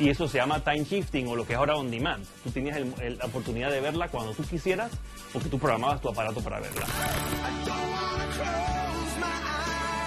Y 0.00 0.08
eso 0.08 0.26
se 0.26 0.38
llama 0.38 0.64
time 0.64 0.82
shifting 0.82 1.28
o 1.28 1.36
lo 1.36 1.46
que 1.46 1.52
es 1.52 1.58
ahora 1.60 1.76
on 1.76 1.88
demand. 1.88 2.26
Tú 2.42 2.50
tenías 2.50 2.80
la 2.80 3.26
oportunidad 3.26 3.70
de 3.70 3.80
verla 3.80 4.08
cuando 4.08 4.32
tú 4.32 4.42
quisieras 4.42 4.90
porque 5.32 5.48
tú 5.48 5.56
programabas 5.56 6.00
tu 6.00 6.08
aparato 6.08 6.40
para 6.42 6.58
verla. 6.58 6.84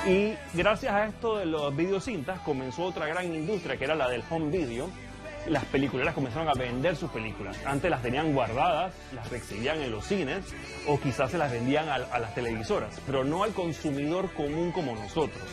Y 0.05 0.33
gracias 0.53 0.93
a 0.93 1.05
esto 1.05 1.37
de 1.37 1.45
los 1.45 1.73
videocintas 1.73 2.39
comenzó 2.41 2.83
otra 2.83 3.07
gran 3.07 3.33
industria 3.33 3.77
que 3.77 3.85
era 3.85 3.95
la 3.95 4.09
del 4.09 4.21
home 4.29 4.51
video. 4.51 4.89
Las 5.47 5.63
películas 5.65 6.13
comenzaron 6.13 6.49
a 6.49 6.53
vender 6.53 6.97
sus 6.97 7.09
películas. 7.09 7.57
Antes 7.65 7.89
las 7.89 8.01
tenían 8.01 8.33
guardadas, 8.33 8.93
las 9.13 9.31
exhibían 9.31 9.81
en 9.81 9.91
los 9.91 10.05
cines 10.05 10.43
o 10.87 10.99
quizás 10.99 11.31
se 11.31 11.37
las 11.37 11.51
vendían 11.51 11.87
a, 11.87 11.99
las 11.99 12.35
televisoras, 12.35 12.99
pero 13.05 13.23
no 13.23 13.43
al 13.43 13.53
consumidor 13.53 14.29
común 14.33 14.73
como 14.73 14.93
nosotros. 14.93 15.43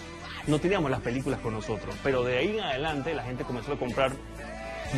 No 0.49 0.59
teníamos 0.59 0.91
las 0.91 1.01
películas 1.01 1.39
con 1.41 1.55
nosotros, 1.55 1.95
pero 2.03 2.25
de 2.25 2.39
ahí 2.39 2.59
en 2.59 2.65
adelante 2.65 3.15
la 3.15 3.23
gente 3.23 3.45
comenzó 3.45 3.73
a 3.75 3.79
comprar 3.79 4.11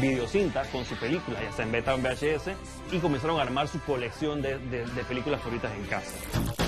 videocintas 0.01 0.67
con 0.69 0.87
su 0.87 0.95
película, 0.97 1.43
ya 1.43 1.53
sea 1.53 1.67
en 1.67 1.73
beta 1.73 1.95
o 1.95 1.99
en 1.99 2.05
VHS, 2.05 2.53
y 2.91 2.99
comenzaron 3.01 3.39
a 3.39 3.43
armar 3.43 3.69
su 3.69 3.81
colección 3.81 4.41
de 4.41 5.05
películas 5.07 5.41
favoritas 5.41 5.73
en 5.75 5.85
casa. 5.85 6.62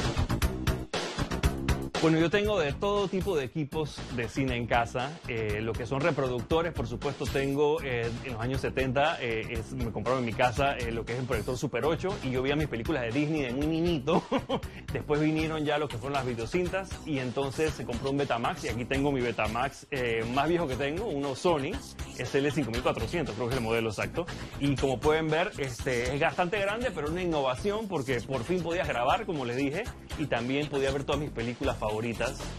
Bueno, 2.04 2.18
yo 2.18 2.28
tengo 2.28 2.60
de 2.60 2.74
todo 2.74 3.08
tipo 3.08 3.34
de 3.34 3.44
equipos 3.46 3.96
de 4.14 4.28
cine 4.28 4.56
en 4.56 4.66
casa. 4.66 5.18
Eh, 5.26 5.62
lo 5.62 5.72
que 5.72 5.86
son 5.86 6.02
reproductores, 6.02 6.74
por 6.74 6.86
supuesto, 6.86 7.24
tengo 7.24 7.80
eh, 7.82 8.10
en 8.24 8.32
los 8.34 8.42
años 8.42 8.60
70, 8.60 9.22
eh, 9.22 9.46
es, 9.48 9.72
me 9.72 9.90
compraron 9.90 10.18
en 10.18 10.26
mi 10.26 10.34
casa 10.34 10.76
eh, 10.76 10.92
lo 10.92 11.06
que 11.06 11.14
es 11.14 11.18
el 11.20 11.24
proyector 11.24 11.56
Super 11.56 11.86
8 11.86 12.18
y 12.24 12.30
yo 12.30 12.42
veía 12.42 12.56
mis 12.56 12.68
películas 12.68 13.04
de 13.04 13.10
Disney 13.10 13.44
de 13.44 13.52
muy 13.54 13.66
niñito. 13.66 14.22
Después 14.92 15.18
vinieron 15.18 15.64
ya 15.64 15.78
lo 15.78 15.88
que 15.88 15.96
fueron 15.96 16.12
las 16.12 16.26
videocintas 16.26 16.90
y 17.06 17.20
entonces 17.20 17.72
se 17.72 17.86
compró 17.86 18.10
un 18.10 18.18
Betamax 18.18 18.64
y 18.64 18.68
aquí 18.68 18.84
tengo 18.84 19.10
mi 19.10 19.22
Betamax 19.22 19.86
eh, 19.90 20.26
más 20.34 20.46
viejo 20.46 20.68
que 20.68 20.76
tengo, 20.76 21.06
uno 21.06 21.34
Sony, 21.34 21.72
es 22.18 22.34
el 22.34 22.52
5400, 22.52 23.34
creo 23.34 23.48
que 23.48 23.54
es 23.54 23.58
el 23.58 23.64
modelo 23.64 23.88
exacto. 23.88 24.26
Y 24.60 24.76
como 24.76 25.00
pueden 25.00 25.30
ver, 25.30 25.52
este, 25.56 26.14
es 26.14 26.20
bastante 26.20 26.60
grande, 26.60 26.90
pero 26.94 27.08
una 27.08 27.22
innovación 27.22 27.88
porque 27.88 28.20
por 28.20 28.44
fin 28.44 28.62
podías 28.62 28.86
grabar, 28.86 29.24
como 29.24 29.46
les 29.46 29.56
dije, 29.56 29.84
y 30.18 30.26
también 30.26 30.68
podía 30.68 30.90
ver 30.90 31.04
todas 31.04 31.18
mis 31.18 31.30
películas 31.30 31.78
favoritas 31.78 31.93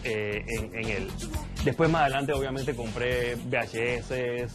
eh, 0.04 0.44
en, 0.46 0.74
en, 0.74 0.90
él. 0.90 1.08
Después 1.64 1.90
más 1.90 2.02
adelante 2.02 2.32
obviamente 2.32 2.74
compré 2.74 3.34
VHS, 3.36 4.10
eh, 4.10 4.46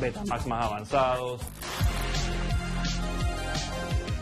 Betamax 0.00 0.46
más 0.46 0.64
avanzados. 0.64 1.42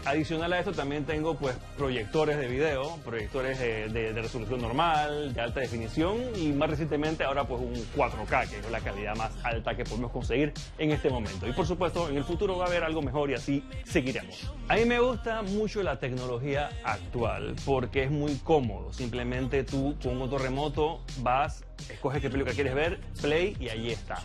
Adicional 0.06 0.52
a 0.52 0.58
esto 0.58 0.72
también 0.72 1.06
tengo 1.06 1.34
pues 1.34 1.56
proyectores 1.78 2.36
de 2.36 2.46
video, 2.46 2.98
proyectores 3.04 3.58
de, 3.58 3.88
de, 3.88 4.12
resolución 4.20 4.60
normal, 4.60 5.32
de 5.32 5.40
alta 5.40 5.60
definición 5.60 6.18
y 6.36 6.52
más 6.52 6.68
recientemente 6.68 7.24
ahora 7.24 7.46
pues 7.46 7.62
un 7.62 7.74
4K, 7.96 8.50
que 8.50 8.58
es 8.58 8.70
la 8.70 8.80
calidad 8.80 9.16
más 9.16 9.32
alta 9.42 9.74
que 9.74 9.84
podemos 9.84 10.12
conseguir 10.12 10.52
en 10.76 10.90
este 10.90 11.08
momento. 11.08 11.46
Y 11.48 11.52
por 11.52 11.66
supuesto 11.66 12.10
en 12.10 12.18
el 12.18 12.24
futuro 12.24 12.58
va 12.58 12.66
a 12.66 12.68
haber 12.68 12.84
algo 12.84 13.00
mejor 13.00 13.30
y 13.30 13.34
así 13.34 13.64
seguiremos. 13.84 14.50
A 14.68 14.76
mí 14.76 14.84
me 14.84 15.00
gusta 15.00 15.40
mucho 15.40 15.82
la 15.82 15.98
tecnología 15.98 16.68
actual 16.84 17.56
porque 17.64 18.02
es 18.02 18.10
muy 18.10 18.36
cómodo. 18.36 18.92
Simplemente 18.92 19.64
tú 19.64 19.96
con 20.02 20.12
un 20.12 20.18
motor 20.18 20.42
remoto 20.42 21.00
vas, 21.20 21.64
escoges 21.88 22.20
qué 22.20 22.28
película 22.28 22.54
quieres 22.54 22.74
ver, 22.74 23.00
play 23.22 23.56
y 23.58 23.70
ahí 23.70 23.90
está 23.90 24.22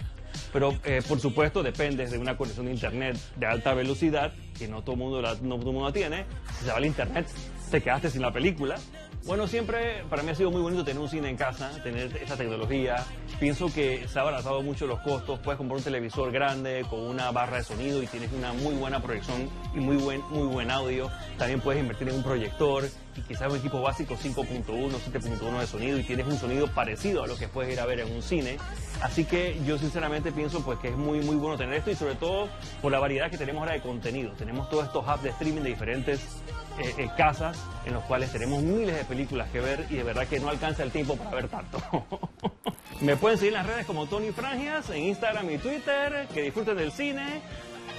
pero 0.52 0.78
eh, 0.84 1.02
por 1.08 1.20
supuesto 1.20 1.64
depende 1.64 2.08
de 2.08 2.18
una 2.18 2.36
conexión 2.38 2.66
de 2.66 2.74
internet 2.74 3.18
de 3.36 3.46
alta 3.46 3.74
velocidad 3.74 4.34
que 4.58 4.68
no 4.68 4.82
todo 4.82 4.94
el 4.94 5.00
mundo 5.00 5.22
la, 5.22 5.36
no 5.42 5.58
todo 5.58 5.72
mundo 5.72 5.92
tiene. 5.94 6.26
Si 6.58 6.66
se 6.66 6.72
va 6.72 6.78
el 6.78 6.86
internet, 6.86 7.28
te 7.72 7.82
quedaste 7.82 8.10
sin 8.10 8.22
la 8.22 8.32
película. 8.32 8.76
Bueno, 9.26 9.48
siempre 9.48 10.04
para 10.10 10.24
mí 10.24 10.30
ha 10.32 10.36
sido 10.36 10.50
muy 10.52 10.62
bonito 10.62 10.84
tener 10.84 11.02
un 11.02 11.10
cine 11.10 11.30
en 11.30 11.38
casa, 11.38 11.72
tener 11.84 12.16
esa 12.18 12.36
tecnología. 12.36 13.06
Pienso 13.40 13.74
que 13.74 14.06
se 14.10 14.20
ha 14.20 14.24
abaratado 14.24 14.62
mucho 14.62 14.86
los 14.86 15.00
costos. 15.00 15.40
Puedes 15.40 15.58
comprar 15.58 15.78
un 15.78 15.84
televisor 15.84 16.30
grande 16.30 16.86
con 16.90 17.00
una 17.00 17.32
barra 17.32 17.58
de 17.58 17.64
sonido 17.64 18.04
y 18.04 18.08
tienes 18.08 18.34
una 18.34 18.52
muy 18.52 18.76
buena 18.76 19.02
proyección 19.02 19.50
y 19.74 19.80
muy 19.80 19.96
buen, 19.96 20.22
muy 20.30 20.46
buen 20.46 20.70
audio. 20.70 21.10
También 21.38 21.62
puedes 21.62 21.82
invertir 21.82 22.10
en 22.10 22.16
un 22.16 22.24
proyector 22.24 22.84
y 23.16 23.22
quizás 23.22 23.50
un 23.50 23.58
equipo 23.58 23.82
básico 23.82 24.16
5.1, 24.16 24.66
7.1 24.66 25.60
de 25.60 25.68
sonido 25.68 25.98
y 25.98 26.04
tienes 26.04 26.28
un 26.28 26.38
sonido 26.38 26.68
parecido 26.68 27.24
a 27.24 27.28
lo 27.28 27.38
que 27.38 27.48
puedes 27.48 27.72
ir 27.72 27.80
a 27.80 27.86
ver 27.86 28.02
en 28.02 28.14
un 28.14 28.22
cine. 28.22 28.58
Así 29.02 29.24
que 29.24 29.58
yo 29.66 29.78
sinceramente 29.78 30.34
pienso 30.34 30.62
pues 30.62 30.78
que 30.80 30.90
es 30.90 30.98
muy 30.98 31.22
muy 31.22 31.38
bueno 31.38 31.58
tener 31.58 31.76
esto 31.76 31.92
y 31.92 31.96
sobre 31.96 32.16
todo 32.16 32.50
por 32.82 32.92
la 32.92 33.00
variedad 33.00 33.32
que 33.32 33.38
tenemos 33.38 33.62
ahora 33.62 33.74
de 33.74 33.82
contenido. 33.82 34.34
Tenemos 34.34 34.70
todos 34.70 34.84
estos 34.84 35.08
apps 35.08 35.24
de 35.24 35.30
streaming 35.30 35.62
de 35.62 35.70
diferentes 35.70 36.20
eh, 36.80 36.96
eh, 36.98 37.10
casas 37.18 37.58
en 37.86 37.94
los 37.94 38.04
cuales 38.06 38.32
tenemos 38.32 38.64
miles 38.64 38.96
de 38.96 39.04
películas 39.04 39.50
que 39.50 39.60
ver 39.60 39.86
y 39.90 39.96
de 39.96 40.04
verdad 40.04 40.28
que 40.28 40.40
no 40.40 40.50
alcanza 40.50 40.84
el 40.84 40.92
tiempo 40.92 41.18
para 41.18 41.32
ver 41.32 41.50
tanto. 41.50 41.82
Me 43.02 43.16
pueden 43.16 43.38
seguir 43.38 43.54
en 43.54 43.60
las 43.60 43.68
redes 43.68 43.86
como 43.86 44.08
Tony 44.08 44.32
Frangias, 44.32 44.90
en 44.90 45.04
Instagram 45.04 45.50
y 45.52 45.58
Twitter, 45.58 46.28
que 46.34 46.42
disfruten 46.42 46.78
del 46.78 46.92
cine. 46.92 47.42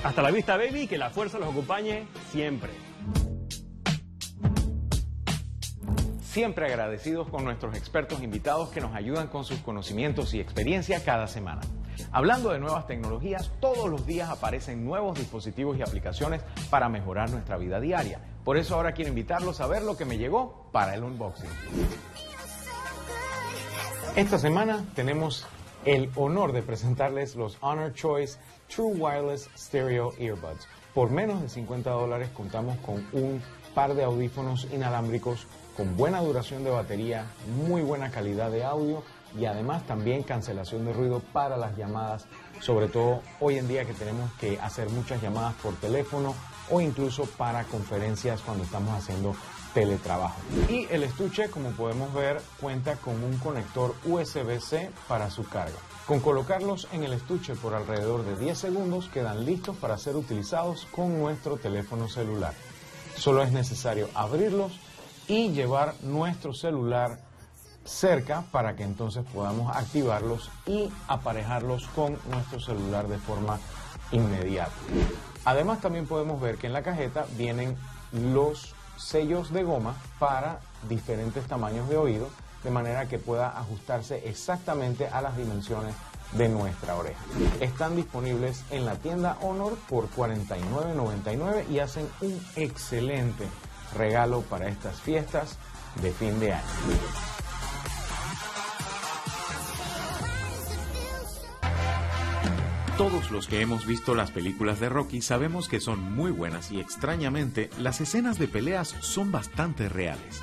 Hasta 0.02 0.22
la 0.22 0.30
vista, 0.30 0.56
baby, 0.56 0.86
que 0.86 0.96
la 0.96 1.10
fuerza 1.10 1.38
los 1.38 1.50
acompañe 1.50 2.06
siempre. 2.30 2.70
Siempre 6.22 6.66
agradecidos 6.66 7.28
con 7.28 7.44
nuestros 7.44 7.76
expertos 7.76 8.22
invitados 8.22 8.70
que 8.70 8.80
nos 8.80 8.94
ayudan 8.94 9.28
con 9.28 9.44
sus 9.44 9.58
conocimientos 9.60 10.32
y 10.32 10.40
experiencia 10.40 11.04
cada 11.04 11.26
semana. 11.26 11.60
Hablando 12.12 12.50
de 12.50 12.58
nuevas 12.58 12.86
tecnologías, 12.86 13.50
todos 13.60 13.90
los 13.90 14.06
días 14.06 14.30
aparecen 14.30 14.84
nuevos 14.84 15.18
dispositivos 15.18 15.76
y 15.76 15.82
aplicaciones 15.82 16.42
para 16.70 16.88
mejorar 16.88 17.30
nuestra 17.30 17.56
vida 17.56 17.80
diaria. 17.80 18.20
Por 18.44 18.56
eso 18.56 18.74
ahora 18.74 18.92
quiero 18.92 19.10
invitarlos 19.10 19.60
a 19.60 19.66
ver 19.66 19.82
lo 19.82 19.96
que 19.96 20.04
me 20.04 20.18
llegó 20.18 20.66
para 20.72 20.94
el 20.94 21.04
unboxing. 21.04 21.50
Esta 24.16 24.38
semana 24.38 24.84
tenemos 24.94 25.46
el 25.84 26.10
honor 26.16 26.52
de 26.52 26.62
presentarles 26.62 27.36
los 27.36 27.58
Honor 27.60 27.94
Choice 27.94 28.38
True 28.74 28.94
Wireless 28.96 29.48
Stereo 29.56 30.12
Earbuds. 30.18 30.66
Por 30.94 31.10
menos 31.10 31.40
de 31.40 31.48
50 31.48 31.90
dólares 31.90 32.30
contamos 32.34 32.76
con 32.78 33.06
un 33.12 33.42
par 33.74 33.94
de 33.94 34.04
audífonos 34.04 34.66
inalámbricos 34.72 35.46
con 35.76 35.96
buena 35.96 36.20
duración 36.20 36.64
de 36.64 36.70
batería, 36.70 37.26
muy 37.64 37.82
buena 37.82 38.10
calidad 38.10 38.50
de 38.50 38.64
audio 38.64 39.02
y 39.38 39.44
además 39.44 39.86
también 39.86 40.22
cancelación 40.22 40.84
de 40.84 40.92
ruido 40.92 41.20
para 41.32 41.56
las 41.56 41.76
llamadas, 41.76 42.26
sobre 42.60 42.88
todo 42.88 43.20
hoy 43.38 43.58
en 43.58 43.68
día 43.68 43.84
que 43.84 43.94
tenemos 43.94 44.30
que 44.34 44.58
hacer 44.58 44.88
muchas 44.90 45.22
llamadas 45.22 45.54
por 45.62 45.74
teléfono 45.76 46.34
o 46.70 46.80
incluso 46.80 47.24
para 47.24 47.64
conferencias 47.64 48.40
cuando 48.42 48.64
estamos 48.64 48.96
haciendo 48.96 49.34
teletrabajo. 49.74 50.36
Y 50.68 50.86
el 50.90 51.02
estuche, 51.02 51.50
como 51.50 51.70
podemos 51.70 52.12
ver, 52.14 52.40
cuenta 52.60 52.96
con 52.96 53.22
un 53.22 53.38
conector 53.38 53.94
USB-C 54.04 54.90
para 55.08 55.30
su 55.30 55.44
carga. 55.44 55.78
Con 56.06 56.20
colocarlos 56.20 56.88
en 56.92 57.04
el 57.04 57.12
estuche 57.12 57.54
por 57.54 57.74
alrededor 57.74 58.24
de 58.24 58.36
10 58.36 58.58
segundos 58.58 59.08
quedan 59.12 59.44
listos 59.44 59.76
para 59.76 59.96
ser 59.96 60.16
utilizados 60.16 60.86
con 60.90 61.20
nuestro 61.20 61.56
teléfono 61.56 62.08
celular. 62.08 62.54
Solo 63.16 63.42
es 63.42 63.52
necesario 63.52 64.08
abrirlos 64.14 64.72
y 65.28 65.50
llevar 65.50 65.94
nuestro 66.02 66.52
celular 66.52 67.20
cerca 67.84 68.44
para 68.50 68.74
que 68.76 68.82
entonces 68.82 69.24
podamos 69.32 69.74
activarlos 69.76 70.50
y 70.66 70.90
aparejarlos 71.06 71.86
con 71.88 72.18
nuestro 72.30 72.60
celular 72.60 73.06
de 73.08 73.18
forma 73.18 73.58
inmediata. 74.10 74.72
Además 75.44 75.80
también 75.80 76.06
podemos 76.06 76.40
ver 76.40 76.56
que 76.56 76.66
en 76.66 76.72
la 76.72 76.82
cajeta 76.82 77.26
vienen 77.36 77.76
los 78.12 78.74
sellos 78.96 79.52
de 79.52 79.62
goma 79.62 79.94
para 80.18 80.60
diferentes 80.88 81.46
tamaños 81.46 81.88
de 81.88 81.96
oído 81.96 82.28
de 82.62 82.70
manera 82.70 83.08
que 83.08 83.18
pueda 83.18 83.58
ajustarse 83.58 84.28
exactamente 84.28 85.06
a 85.08 85.22
las 85.22 85.36
dimensiones 85.36 85.94
de 86.32 86.48
nuestra 86.48 86.94
oreja. 86.94 87.20
Están 87.60 87.96
disponibles 87.96 88.64
en 88.70 88.84
la 88.84 88.96
tienda 88.96 89.38
Honor 89.40 89.76
por 89.88 90.08
$49.99 90.10 91.68
y 91.70 91.80
hacen 91.80 92.08
un 92.20 92.40
excelente 92.56 93.46
regalo 93.96 94.42
para 94.42 94.68
estas 94.68 95.00
fiestas 95.00 95.56
de 96.02 96.12
fin 96.12 96.38
de 96.38 96.52
año. 96.52 96.64
Todos 103.00 103.30
los 103.30 103.48
que 103.48 103.62
hemos 103.62 103.86
visto 103.86 104.14
las 104.14 104.30
películas 104.30 104.78
de 104.78 104.90
Rocky 104.90 105.22
sabemos 105.22 105.70
que 105.70 105.80
son 105.80 106.12
muy 106.14 106.30
buenas 106.30 106.70
y 106.70 106.80
extrañamente 106.80 107.70
las 107.78 108.02
escenas 108.02 108.38
de 108.38 108.46
peleas 108.46 108.94
son 109.00 109.32
bastante 109.32 109.88
reales. 109.88 110.42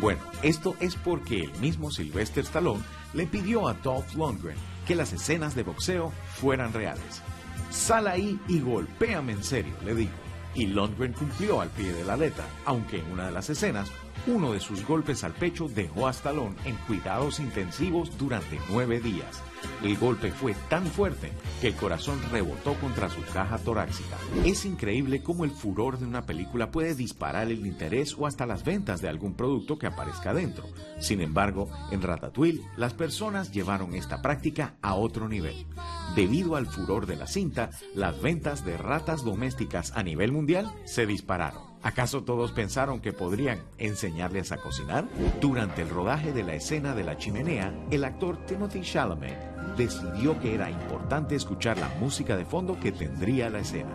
Bueno, 0.00 0.22
esto 0.40 0.76
es 0.80 0.96
porque 0.96 1.42
el 1.42 1.52
mismo 1.60 1.90
Sylvester 1.90 2.42
Stallone 2.44 2.82
le 3.12 3.26
pidió 3.26 3.68
a 3.68 3.74
Dolph 3.74 4.14
Lundgren 4.14 4.56
que 4.86 4.94
las 4.94 5.12
escenas 5.12 5.54
de 5.54 5.62
boxeo 5.62 6.10
fueran 6.36 6.72
reales. 6.72 7.20
Sal 7.68 8.08
ahí 8.08 8.40
y 8.48 8.60
golpéame 8.60 9.32
en 9.32 9.44
serio, 9.44 9.74
le 9.84 9.94
dijo. 9.94 10.16
Y 10.54 10.68
Lundgren 10.68 11.12
cumplió 11.12 11.60
al 11.60 11.68
pie 11.68 11.92
de 11.92 12.04
la 12.04 12.16
letra, 12.16 12.46
aunque 12.64 13.00
en 13.00 13.12
una 13.12 13.26
de 13.26 13.32
las 13.32 13.50
escenas, 13.50 13.90
uno 14.26 14.54
de 14.54 14.60
sus 14.60 14.86
golpes 14.86 15.22
al 15.22 15.34
pecho 15.34 15.68
dejó 15.68 16.08
a 16.08 16.12
Stallone 16.12 16.56
en 16.64 16.76
cuidados 16.76 17.40
intensivos 17.40 18.16
durante 18.16 18.58
nueve 18.70 19.00
días. 19.00 19.42
El 19.82 19.96
golpe 19.96 20.30
fue 20.30 20.54
tan 20.68 20.86
fuerte 20.86 21.32
que 21.60 21.68
el 21.68 21.74
corazón 21.74 22.20
rebotó 22.30 22.74
contra 22.74 23.08
su 23.08 23.22
caja 23.32 23.58
torácica. 23.58 24.16
Es 24.44 24.64
increíble 24.64 25.22
cómo 25.22 25.44
el 25.44 25.50
furor 25.50 25.98
de 25.98 26.06
una 26.06 26.26
película 26.26 26.70
puede 26.70 26.94
disparar 26.94 27.50
el 27.50 27.66
interés 27.66 28.14
o 28.18 28.26
hasta 28.26 28.46
las 28.46 28.64
ventas 28.64 29.00
de 29.00 29.08
algún 29.08 29.34
producto 29.34 29.78
que 29.78 29.86
aparezca 29.86 30.34
dentro. 30.34 30.66
Sin 30.98 31.20
embargo, 31.20 31.70
en 31.90 32.02
Ratatouille, 32.02 32.62
las 32.76 32.94
personas 32.94 33.52
llevaron 33.52 33.94
esta 33.94 34.22
práctica 34.22 34.74
a 34.82 34.94
otro 34.94 35.28
nivel. 35.28 35.66
Debido 36.14 36.56
al 36.56 36.66
furor 36.66 37.06
de 37.06 37.16
la 37.16 37.26
cinta, 37.26 37.70
las 37.94 38.20
ventas 38.20 38.64
de 38.64 38.76
ratas 38.76 39.24
domésticas 39.24 39.92
a 39.94 40.02
nivel 40.02 40.32
mundial 40.32 40.70
se 40.84 41.06
dispararon. 41.06 41.70
¿Acaso 41.82 42.24
todos 42.24 42.52
pensaron 42.52 43.00
que 43.00 43.14
podrían 43.14 43.60
enseñarles 43.78 44.52
a 44.52 44.58
cocinar? 44.58 45.08
Durante 45.40 45.80
el 45.80 45.88
rodaje 45.88 46.32
de 46.32 46.42
la 46.42 46.54
escena 46.54 46.94
de 46.94 47.04
la 47.04 47.16
chimenea, 47.16 47.72
el 47.90 48.04
actor 48.04 48.44
Timothy 48.44 48.82
Chalamet 48.82 49.49
decidió 49.76 50.38
que 50.40 50.54
era 50.54 50.70
importante 50.70 51.34
escuchar 51.34 51.78
la 51.78 51.88
música 52.00 52.36
de 52.36 52.44
fondo 52.44 52.78
que 52.78 52.92
tendría 52.92 53.50
la 53.50 53.60
escena. 53.60 53.90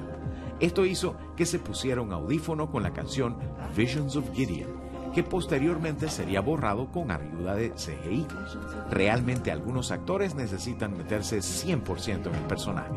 Esto 0.60 0.86
hizo 0.86 1.16
que 1.36 1.46
se 1.46 1.60
pusiera 1.60 2.02
un 2.02 2.14
audífono 2.14 2.72
con 2.72 2.84
la 2.84 2.94
canción 2.94 3.38
Visions 3.76 4.16
of 4.16 4.32
Gideon, 4.34 4.70
que 5.14 5.24
posteriormente 5.24 6.10
sería 6.10 6.42
borrado 6.42 6.92
con 6.92 7.12
ayuda 7.12 7.56
de 7.56 7.72
CGI. 7.72 8.26
Realmente 8.90 9.52
algunos 9.52 9.92
actores 9.92 10.36
necesitan 10.36 10.98
meterse 10.98 11.40
100% 11.40 12.28
en 12.28 12.36
el 12.36 12.44
personaje. 12.44 12.94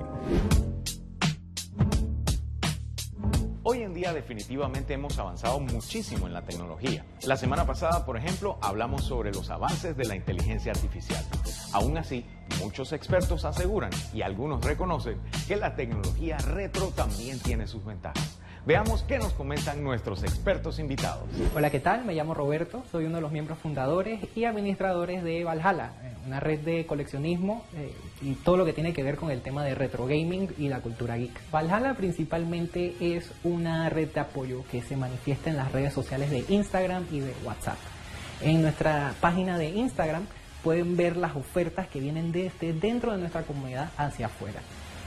Definitivamente 3.98 4.94
hemos 4.94 5.18
avanzado 5.18 5.58
muchísimo 5.60 6.26
en 6.26 6.32
la 6.32 6.42
tecnología. 6.42 7.04
La 7.24 7.36
semana 7.36 7.66
pasada, 7.66 8.06
por 8.06 8.16
ejemplo, 8.16 8.58
hablamos 8.62 9.04
sobre 9.04 9.32
los 9.32 9.50
avances 9.50 9.96
de 9.96 10.04
la 10.04 10.14
inteligencia 10.14 10.72
artificial. 10.72 11.24
Aún 11.72 11.98
así, 11.98 12.24
muchos 12.60 12.92
expertos 12.92 13.44
aseguran 13.44 13.90
y 14.14 14.22
algunos 14.22 14.64
reconocen 14.64 15.20
que 15.46 15.56
la 15.56 15.74
tecnología 15.74 16.38
retro 16.38 16.88
también 16.88 17.40
tiene 17.40 17.66
sus 17.66 17.84
ventajas. 17.84 18.38
Veamos 18.68 19.02
qué 19.02 19.18
nos 19.18 19.32
comentan 19.32 19.82
nuestros 19.82 20.22
expertos 20.24 20.78
invitados. 20.78 21.24
Hola, 21.54 21.70
¿qué 21.70 21.80
tal? 21.80 22.04
Me 22.04 22.12
llamo 22.12 22.34
Roberto, 22.34 22.84
soy 22.92 23.06
uno 23.06 23.14
de 23.14 23.22
los 23.22 23.32
miembros 23.32 23.58
fundadores 23.60 24.20
y 24.36 24.44
administradores 24.44 25.24
de 25.24 25.42
Valhalla, 25.42 25.92
eh, 26.02 26.12
una 26.26 26.38
red 26.38 26.60
de 26.60 26.84
coleccionismo 26.84 27.64
eh, 27.74 27.94
y 28.20 28.34
todo 28.34 28.58
lo 28.58 28.66
que 28.66 28.74
tiene 28.74 28.92
que 28.92 29.02
ver 29.02 29.16
con 29.16 29.30
el 29.30 29.40
tema 29.40 29.64
de 29.64 29.74
retro 29.74 30.04
gaming 30.04 30.50
y 30.58 30.68
la 30.68 30.80
cultura 30.80 31.16
geek. 31.16 31.50
Valhalla 31.50 31.94
principalmente 31.94 32.94
es 33.00 33.32
una 33.42 33.88
red 33.88 34.08
de 34.08 34.20
apoyo 34.20 34.62
que 34.70 34.82
se 34.82 34.98
manifiesta 34.98 35.48
en 35.48 35.56
las 35.56 35.72
redes 35.72 35.94
sociales 35.94 36.28
de 36.30 36.44
Instagram 36.50 37.06
y 37.10 37.20
de 37.20 37.32
WhatsApp. 37.46 37.78
En 38.42 38.60
nuestra 38.60 39.14
página 39.22 39.56
de 39.56 39.70
Instagram 39.70 40.26
pueden 40.62 40.94
ver 40.94 41.16
las 41.16 41.34
ofertas 41.36 41.88
que 41.88 42.00
vienen 42.00 42.32
desde 42.32 42.74
dentro 42.74 43.12
de 43.12 43.18
nuestra 43.18 43.44
comunidad 43.44 43.88
hacia 43.96 44.26
afuera. 44.26 44.60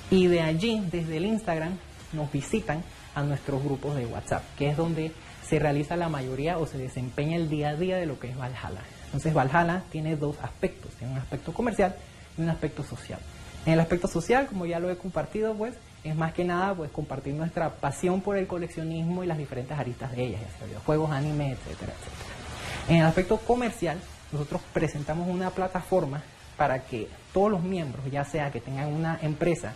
Y 0.10 0.26
de 0.26 0.42
allí, 0.42 0.82
desde 0.92 1.18
el 1.18 1.28
Instagram, 1.28 1.78
nos 2.12 2.32
visitan 2.32 2.84
a 3.16 3.24
nuestros 3.24 3.64
grupos 3.64 3.96
de 3.96 4.06
WhatsApp, 4.06 4.44
que 4.58 4.70
es 4.70 4.78
donde 4.78 5.12
se 5.48 5.60
realiza 5.60 5.96
la 5.96 6.10
mayoría 6.10 6.58
o 6.58 6.66
se 6.66 6.78
desempeña 6.78 7.36
el 7.36 7.50
día 7.50 7.70
a 7.70 7.76
día 7.76 7.98
de 7.98 8.06
lo 8.06 8.20
que 8.20 8.30
es 8.30 8.38
Valhalla. 8.38 8.82
Entonces 9.06 9.34
Valhalla 9.34 9.84
tiene 9.92 10.16
dos 10.16 10.38
aspectos, 10.42 10.92
tiene 10.94 11.14
un 11.14 11.20
aspecto 11.20 11.54
comercial 11.54 11.96
y 12.38 12.42
un 12.42 12.50
aspecto 12.50 12.84
social. 12.84 13.20
En 13.66 13.74
el 13.74 13.80
aspecto 13.80 14.08
social, 14.08 14.48
como 14.48 14.66
ya 14.66 14.80
lo 14.80 14.90
he 14.90 14.98
compartido, 14.98 15.54
pues 15.54 15.76
es 16.04 16.16
más 16.16 16.34
que 16.34 16.44
nada 16.44 16.74
pues 16.74 16.90
compartir 16.92 17.34
nuestra 17.34 17.70
pasión 17.70 18.22
por 18.22 18.38
el 18.38 18.48
coleccionismo 18.48 19.24
y 19.24 19.28
las 19.28 19.38
diferentes 19.38 19.78
aristas 19.78 20.12
de 20.14 20.24
ellas, 20.24 20.42
ya 20.42 20.58
sea 20.58 20.68
videojuegos, 20.68 21.12
anime, 21.12 21.52
etcétera, 21.52 21.94
etcétera. 21.94 22.88
En 22.88 22.98
el 22.98 23.06
aspecto 23.06 23.38
comercial, 23.38 24.00
nosotros 24.32 24.62
presentamos 24.74 25.28
una 25.28 25.50
plataforma 25.52 26.24
para 26.58 26.84
que 26.86 27.08
todos 27.34 27.52
los 27.52 27.62
miembros, 27.62 28.04
ya 28.10 28.24
sea 28.24 28.52
que 28.52 28.62
tengan 28.62 28.88
una 28.88 29.20
empresa 29.22 29.74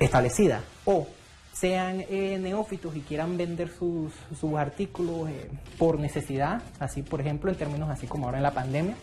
establecida 0.00 0.62
o 0.84 1.06
sean 1.52 2.04
eh, 2.08 2.38
neófitos 2.40 2.96
y 2.96 3.00
quieran 3.00 3.36
vender 3.36 3.68
sus, 3.68 4.12
sus 4.38 4.54
artículos 4.54 5.28
eh, 5.28 5.50
por 5.78 5.98
necesidad, 5.98 6.62
así 6.78 7.02
por 7.02 7.20
ejemplo 7.20 7.50
en 7.50 7.56
términos 7.56 7.90
así 7.90 8.06
como 8.06 8.26
ahora 8.26 8.38
en 8.38 8.42
la 8.42 8.52
pandemia, 8.52 8.94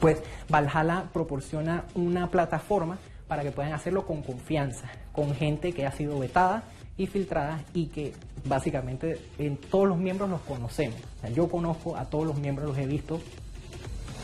pues 0.00 0.22
Valhalla 0.48 1.04
proporciona 1.12 1.84
una 1.94 2.30
plataforma 2.30 2.98
para 3.26 3.42
que 3.42 3.50
puedan 3.50 3.72
hacerlo 3.72 4.06
con 4.06 4.22
confianza, 4.22 4.88
con 5.12 5.34
gente 5.34 5.72
que 5.72 5.86
ha 5.86 5.92
sido 5.92 6.18
vetada 6.18 6.62
y 6.96 7.06
filtrada 7.06 7.62
y 7.74 7.86
que 7.86 8.12
básicamente 8.44 9.18
en 9.38 9.56
todos 9.56 9.88
los 9.88 9.98
miembros 9.98 10.30
los 10.30 10.40
conocemos. 10.42 10.98
Yo 11.34 11.48
conozco 11.48 11.96
a 11.96 12.04
todos 12.04 12.26
los 12.26 12.38
miembros, 12.38 12.68
los 12.68 12.78
he 12.78 12.86
visto 12.86 13.20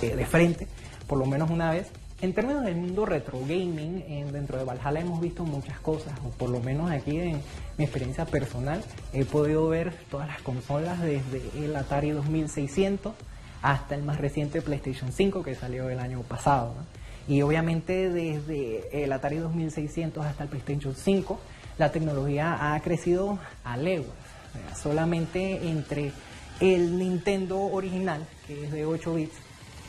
eh, 0.01 0.15
de 0.15 0.25
frente 0.25 0.69
por 1.13 1.19
lo 1.19 1.27
menos 1.27 1.51
una 1.51 1.71
vez 1.71 1.91
En 2.23 2.33
términos 2.35 2.63
del 2.63 2.77
mundo 2.77 3.05
retro 3.05 3.41
gaming, 3.41 4.31
dentro 4.31 4.57
de 4.57 4.63
Valhalla 4.63 5.01
hemos 5.01 5.21
visto 5.21 5.43
muchas 5.43 5.81
cosas, 5.81 6.13
o 6.25 6.29
por 6.29 6.51
lo 6.51 6.61
menos 6.61 6.89
aquí 6.89 7.19
en 7.19 7.41
mi 7.77 7.83
experiencia 7.85 8.27
personal, 8.27 8.81
he 9.13 9.25
podido 9.25 9.69
ver 9.69 9.93
todas 10.09 10.29
las 10.29 10.41
consolas 10.41 11.01
desde 11.01 11.43
el 11.65 11.75
Atari 11.75 12.11
2600 12.11 13.13
hasta 13.61 13.97
el 13.97 14.05
más 14.05 14.19
reciente 14.19 14.63
PlayStation 14.63 15.11
5 15.11 15.43
que 15.43 15.57
salió 15.57 15.91
el 15.91 15.99
año 15.99 16.21
pasado. 16.21 16.75
Y 17.27 17.43
obviamente 17.43 18.09
desde 18.09 19.03
el 19.03 19.13
Atari 19.13 19.39
2600 19.39 20.25
hasta 20.25 20.45
el 20.45 20.49
PlayStation 20.49 20.95
5, 20.95 21.41
la 21.77 21.91
tecnología 21.91 22.73
ha 22.73 22.81
crecido 22.83 23.41
a 23.65 23.77
leguas. 23.77 24.15
solamente 24.81 25.69
entre 25.69 26.13
el 26.61 27.01
Nintendo 27.01 27.59
original, 27.59 28.25
que 28.47 28.67
es 28.67 28.71
de 28.71 28.87
8 28.87 29.15
bits, 29.15 29.35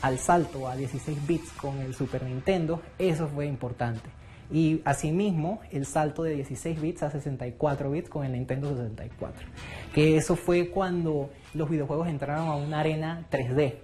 al 0.04 0.18
salto 0.18 0.68
a 0.68 0.76
16 0.76 1.26
bits 1.26 1.50
con 1.52 1.80
el 1.80 1.94
Super 1.94 2.24
Nintendo, 2.24 2.82
eso 2.98 3.26
fue 3.26 3.46
importante. 3.46 4.10
Y 4.52 4.82
asimismo, 4.84 5.62
el 5.70 5.86
salto 5.86 6.24
de 6.24 6.34
16 6.34 6.78
bits 6.78 7.02
a 7.04 7.10
64 7.10 7.90
bits 7.90 8.10
con 8.10 8.26
el 8.26 8.32
Nintendo 8.32 8.68
64. 8.76 9.48
Que 9.94 10.18
eso 10.18 10.36
fue 10.36 10.68
cuando 10.68 11.30
los 11.54 11.70
videojuegos 11.70 12.08
entraron 12.08 12.48
a 12.48 12.54
una 12.54 12.80
arena 12.80 13.26
3D. 13.30 13.76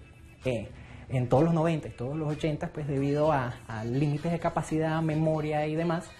Eh, 0.45 0.69
en 1.09 1.29
todos 1.31 1.43
los 1.43 1.55
90 1.55 1.89
y 1.89 1.91
todos 1.93 2.15
los 2.19 2.31
80, 2.31 2.69
pues 2.69 2.87
debido 2.87 3.33
a, 3.33 3.55
a 3.67 3.85
límites 3.85 4.31
de 4.31 4.39
capacidad, 4.39 5.01
memoria 5.01 5.67
y 5.67 5.75
demás, 5.75 6.11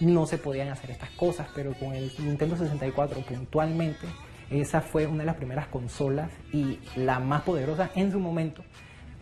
no 0.00 0.24
se 0.24 0.38
podían 0.38 0.68
hacer 0.68 0.92
estas 0.92 1.10
cosas, 1.10 1.46
pero 1.54 1.74
con 1.74 1.92
el 1.92 2.10
Nintendo 2.20 2.56
64 2.56 3.20
puntualmente, 3.20 4.06
esa 4.48 4.80
fue 4.80 5.06
una 5.06 5.18
de 5.18 5.26
las 5.26 5.36
primeras 5.36 5.66
consolas 5.66 6.30
y 6.54 6.78
la 6.96 7.20
más 7.20 7.42
poderosa 7.42 7.90
en 7.94 8.10
su 8.10 8.18
momento 8.18 8.64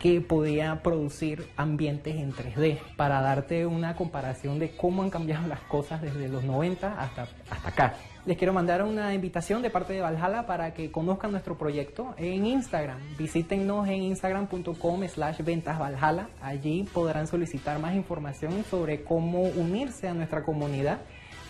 que 0.00 0.22
podía 0.22 0.82
producir 0.82 1.46
ambientes 1.56 2.16
en 2.16 2.32
3D 2.32 2.78
para 2.96 3.20
darte 3.20 3.66
una 3.66 3.94
comparación 3.94 4.58
de 4.58 4.74
cómo 4.74 5.02
han 5.02 5.10
cambiado 5.10 5.46
las 5.46 5.60
cosas 5.60 6.00
desde 6.00 6.28
los 6.28 6.42
90 6.42 6.98
hasta, 6.98 7.28
hasta 7.50 7.68
acá. 7.68 7.94
Les 8.24 8.38
quiero 8.38 8.54
mandar 8.54 8.82
una 8.82 9.14
invitación 9.14 9.60
de 9.60 9.68
parte 9.68 9.92
de 9.92 10.00
Valhalla 10.00 10.46
para 10.46 10.72
que 10.72 10.90
conozcan 10.90 11.32
nuestro 11.32 11.58
proyecto 11.58 12.14
en 12.16 12.46
Instagram. 12.46 12.98
Visítenos 13.18 13.88
en 13.88 14.02
instagram.com 14.02 15.06
slash 15.06 15.42
ventas 15.42 15.78
Valhalla. 15.78 16.28
Allí 16.40 16.86
podrán 16.92 17.26
solicitar 17.26 17.78
más 17.78 17.94
información 17.94 18.64
sobre 18.70 19.04
cómo 19.04 19.42
unirse 19.42 20.08
a 20.08 20.14
nuestra 20.14 20.42
comunidad 20.42 21.00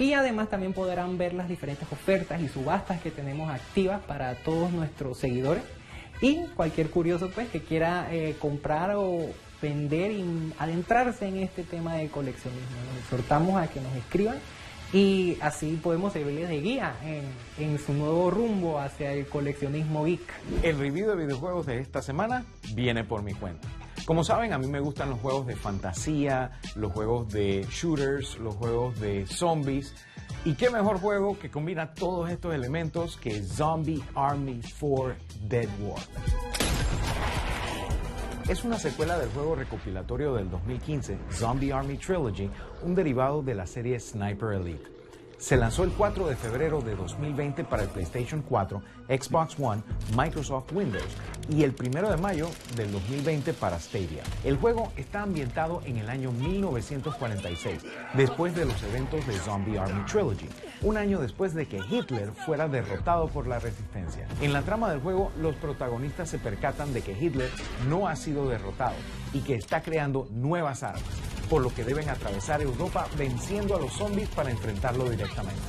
y 0.00 0.14
además 0.14 0.48
también 0.48 0.72
podrán 0.72 1.18
ver 1.18 1.34
las 1.34 1.48
diferentes 1.48 1.90
ofertas 1.92 2.40
y 2.40 2.48
subastas 2.48 3.00
que 3.00 3.12
tenemos 3.12 3.48
activas 3.48 4.00
para 4.02 4.34
todos 4.34 4.72
nuestros 4.72 5.18
seguidores 5.18 5.62
y 6.20 6.44
cualquier 6.56 6.90
curioso 6.90 7.30
pues 7.35 7.48
que 7.48 7.61
quiera 7.61 8.09
eh, 8.11 8.37
comprar 8.38 8.94
o 8.96 9.26
vender 9.61 10.12
y 10.12 10.52
adentrarse 10.59 11.26
en 11.26 11.38
este 11.38 11.62
tema 11.62 11.96
de 11.96 12.09
coleccionismo. 12.09 12.76
Nos 12.92 13.02
exhortamos 13.04 13.61
a 13.61 13.68
que 13.68 13.80
nos 13.80 13.94
escriban 13.94 14.38
y 14.92 15.37
así 15.40 15.78
podemos 15.83 16.12
servirles 16.12 16.48
de 16.48 16.61
guía 16.61 16.94
en, 17.04 17.24
en, 17.64 17.78
su 17.78 17.92
nuevo 17.92 18.30
rumbo 18.30 18.78
hacia 18.80 19.12
el 19.12 19.26
coleccionismo 19.26 20.04
geek. 20.04 20.20
El 20.62 20.78
review 20.78 21.11
de 21.11 21.16
videojuegos 21.16 21.66
de 21.66 21.78
esta 21.78 22.02
semana 22.02 22.44
viene 22.74 23.04
por 23.04 23.22
mi 23.22 23.35
cuenta. 23.35 23.68
Como 24.06 24.24
saben, 24.24 24.52
a 24.52 24.58
mí 24.58 24.66
me 24.66 24.80
gustan 24.80 25.10
los 25.10 25.20
juegos 25.20 25.46
de 25.46 25.56
fantasía, 25.56 26.52
los 26.74 26.92
juegos 26.92 27.32
de 27.32 27.66
shooters, 27.70 28.38
los 28.38 28.54
juegos 28.56 28.98
de 29.00 29.26
zombies. 29.26 29.94
¿Y 30.44 30.54
qué 30.54 30.70
mejor 30.70 30.98
juego 30.98 31.38
que 31.38 31.50
combina 31.50 31.92
todos 31.92 32.30
estos 32.30 32.54
elementos 32.54 33.16
que 33.16 33.42
Zombie 33.42 34.02
Army 34.14 34.60
4 34.80 35.14
Dead 35.48 35.68
War? 35.80 36.00
Es 38.48 38.64
una 38.64 38.78
secuela 38.78 39.16
del 39.18 39.28
juego 39.30 39.54
recopilatorio 39.54 40.34
del 40.34 40.50
2015, 40.50 41.18
Zombie 41.30 41.72
Army 41.72 41.96
Trilogy, 41.98 42.50
un 42.82 42.94
derivado 42.94 43.42
de 43.42 43.54
la 43.54 43.66
serie 43.66 44.00
Sniper 44.00 44.54
Elite. 44.54 44.99
Se 45.40 45.57
lanzó 45.57 45.85
el 45.85 45.92
4 45.92 46.29
de 46.29 46.37
febrero 46.37 46.83
de 46.83 46.94
2020 46.94 47.64
para 47.64 47.85
el 47.85 47.88
PlayStation 47.88 48.42
4, 48.42 48.83
Xbox 49.09 49.57
One, 49.59 49.83
Microsoft 50.14 50.70
Windows 50.70 51.16
y 51.48 51.64
el 51.64 51.74
1 51.74 52.11
de 52.11 52.16
mayo 52.18 52.50
del 52.76 52.92
2020 52.92 53.55
para 53.55 53.81
Stadia. 53.81 54.22
El 54.44 54.59
juego 54.59 54.92
está 54.98 55.22
ambientado 55.22 55.81
en 55.87 55.96
el 55.96 56.11
año 56.11 56.31
1946, 56.31 57.81
después 58.12 58.55
de 58.55 58.66
los 58.66 58.83
eventos 58.83 59.26
de 59.26 59.33
Zombie 59.33 59.79
Army 59.79 60.05
Trilogy, 60.05 60.46
un 60.83 60.98
año 60.98 61.18
después 61.18 61.55
de 61.55 61.66
que 61.66 61.81
Hitler 61.88 62.33
fuera 62.33 62.68
derrotado 62.68 63.29
por 63.29 63.46
la 63.46 63.59
resistencia. 63.59 64.29
En 64.42 64.53
la 64.53 64.61
trama 64.61 64.90
del 64.90 65.00
juego, 65.00 65.33
los 65.40 65.57
protagonistas 65.57 66.29
se 66.29 66.38
percatan 66.38 66.92
de 66.92 67.00
que 67.00 67.12
Hitler 67.18 67.50
no 67.88 68.09
ha 68.09 68.14
sido 68.14 68.46
derrotado 68.46 68.96
y 69.33 69.40
que 69.40 69.55
está 69.55 69.81
creando 69.81 70.29
nuevas 70.33 70.83
armas 70.83 71.30
por 71.50 71.60
lo 71.62 71.74
que 71.74 71.84
deben 71.84 72.08
atravesar 72.08 72.62
Europa 72.62 73.08
venciendo 73.18 73.76
a 73.76 73.80
los 73.80 73.92
zombies 73.92 74.28
para 74.28 74.50
enfrentarlo 74.50 75.10
directamente. 75.10 75.60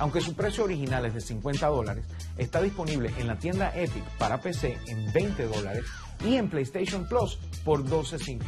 Aunque 0.00 0.20
su 0.20 0.34
precio 0.34 0.64
original 0.64 1.06
es 1.06 1.14
de 1.14 1.20
50 1.20 1.66
dólares, 1.66 2.04
está 2.36 2.60
disponible 2.60 3.12
en 3.18 3.26
la 3.26 3.36
tienda 3.36 3.72
Epic 3.74 4.04
para 4.18 4.40
PC 4.40 4.78
en 4.86 5.12
20 5.12 5.46
dólares 5.46 5.84
y 6.24 6.36
en 6.36 6.48
PlayStation 6.48 7.08
Plus 7.08 7.38
por 7.64 7.84
12.50. 7.84 8.44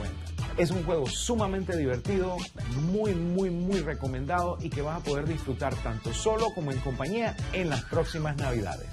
Es 0.59 0.71
un 0.71 0.85
juego 0.85 1.07
sumamente 1.07 1.77
divertido, 1.77 2.37
muy, 2.93 3.15
muy, 3.15 3.51
muy 3.51 3.81
recomendado 3.81 4.59
y 4.61 4.69
que 4.69 4.83
vas 4.83 5.01
a 5.01 5.05
poder 5.05 5.27
disfrutar 5.27 5.75
tanto 5.77 6.13
solo 6.13 6.53
como 6.55 6.71
en 6.71 6.79
compañía 6.81 7.37
en 7.53 7.71
las 7.71 7.83
próximas 7.85 8.37
navidades. 8.37 8.89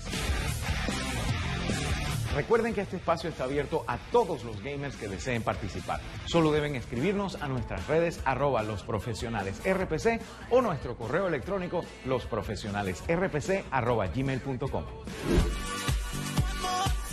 Recuerden 2.38 2.76
que 2.76 2.82
este 2.82 2.98
espacio 2.98 3.32
está 3.32 3.46
abierto 3.46 3.84
a 3.88 3.98
todos 4.12 4.44
los 4.44 4.62
gamers 4.62 4.96
que 4.96 5.08
deseen 5.08 5.42
participar. 5.42 6.00
Solo 6.26 6.52
deben 6.52 6.76
escribirnos 6.76 7.42
a 7.42 7.48
nuestras 7.48 7.88
redes 7.88 8.20
arroba 8.26 8.62
los 8.62 8.84
profesionales 8.84 9.60
RPC 9.66 10.22
o 10.52 10.62
nuestro 10.62 10.96
correo 10.96 11.28
electrónico 11.28 11.82
losprofesionalesrpc 12.06 13.66
arroba 13.72 14.06
gmail.com. 14.06 14.84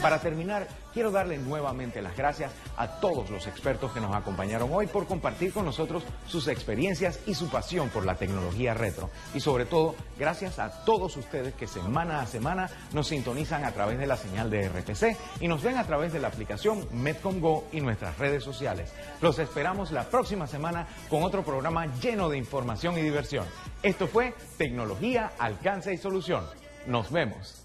Para 0.05 0.19
terminar, 0.19 0.69
quiero 0.93 1.11
darle 1.11 1.39
nuevamente 1.39 2.03
las 2.03 2.15
gracias 2.15 2.53
a 2.77 3.01
todos 3.01 3.31
los 3.31 3.47
expertos 3.47 3.91
que 3.91 4.03
nos 4.03 4.15
acompañaron 4.15 4.69
hoy 4.71 4.87
por 4.87 5.07
compartir 5.07 5.51
con 5.51 5.65
nosotros 5.65 6.03
sus 6.27 6.47
experiencias 6.49 7.21
y 7.25 7.33
su 7.33 7.49
pasión 7.49 7.89
por 7.89 8.05
la 8.05 8.17
tecnología 8.17 8.75
retro. 8.75 9.09
Y 9.33 9.41
sobre 9.41 9.65
todo, 9.65 9.95
gracias 10.19 10.59
a 10.59 10.85
todos 10.85 11.17
ustedes 11.17 11.55
que 11.55 11.67
semana 11.67 12.21
a 12.21 12.27
semana 12.27 12.69
nos 12.93 13.09
sintonizan 13.09 13.65
a 13.65 13.73
través 13.73 13.99
de 13.99 14.07
la 14.07 14.19
señal 14.19 14.51
de 14.51 14.69
RPC 14.69 15.17
y 15.41 15.49
nos 15.49 15.63
ven 15.63 15.79
a 15.79 15.87
través 15.87 16.13
de 16.13 16.21
la 16.21 16.29
aplicación 16.29 16.87
Medcom 16.93 17.41
Go 17.41 17.65
y 17.73 17.81
nuestras 17.81 18.19
redes 18.19 18.45
sociales. 18.45 18.93
Los 19.23 19.39
esperamos 19.39 19.91
la 19.91 20.11
próxima 20.11 20.47
semana 20.47 20.87
con 21.09 21.23
otro 21.23 21.45
programa 21.45 21.87
lleno 21.87 22.29
de 22.29 22.37
información 22.37 22.99
y 22.99 23.01
diversión. 23.01 23.47
Esto 23.83 24.07
fue 24.07 24.35
Tecnología, 24.59 25.33
Alcance 25.39 25.95
y 25.95 25.97
Solución. 25.97 26.45
Nos 26.87 27.11
vemos. 27.11 27.65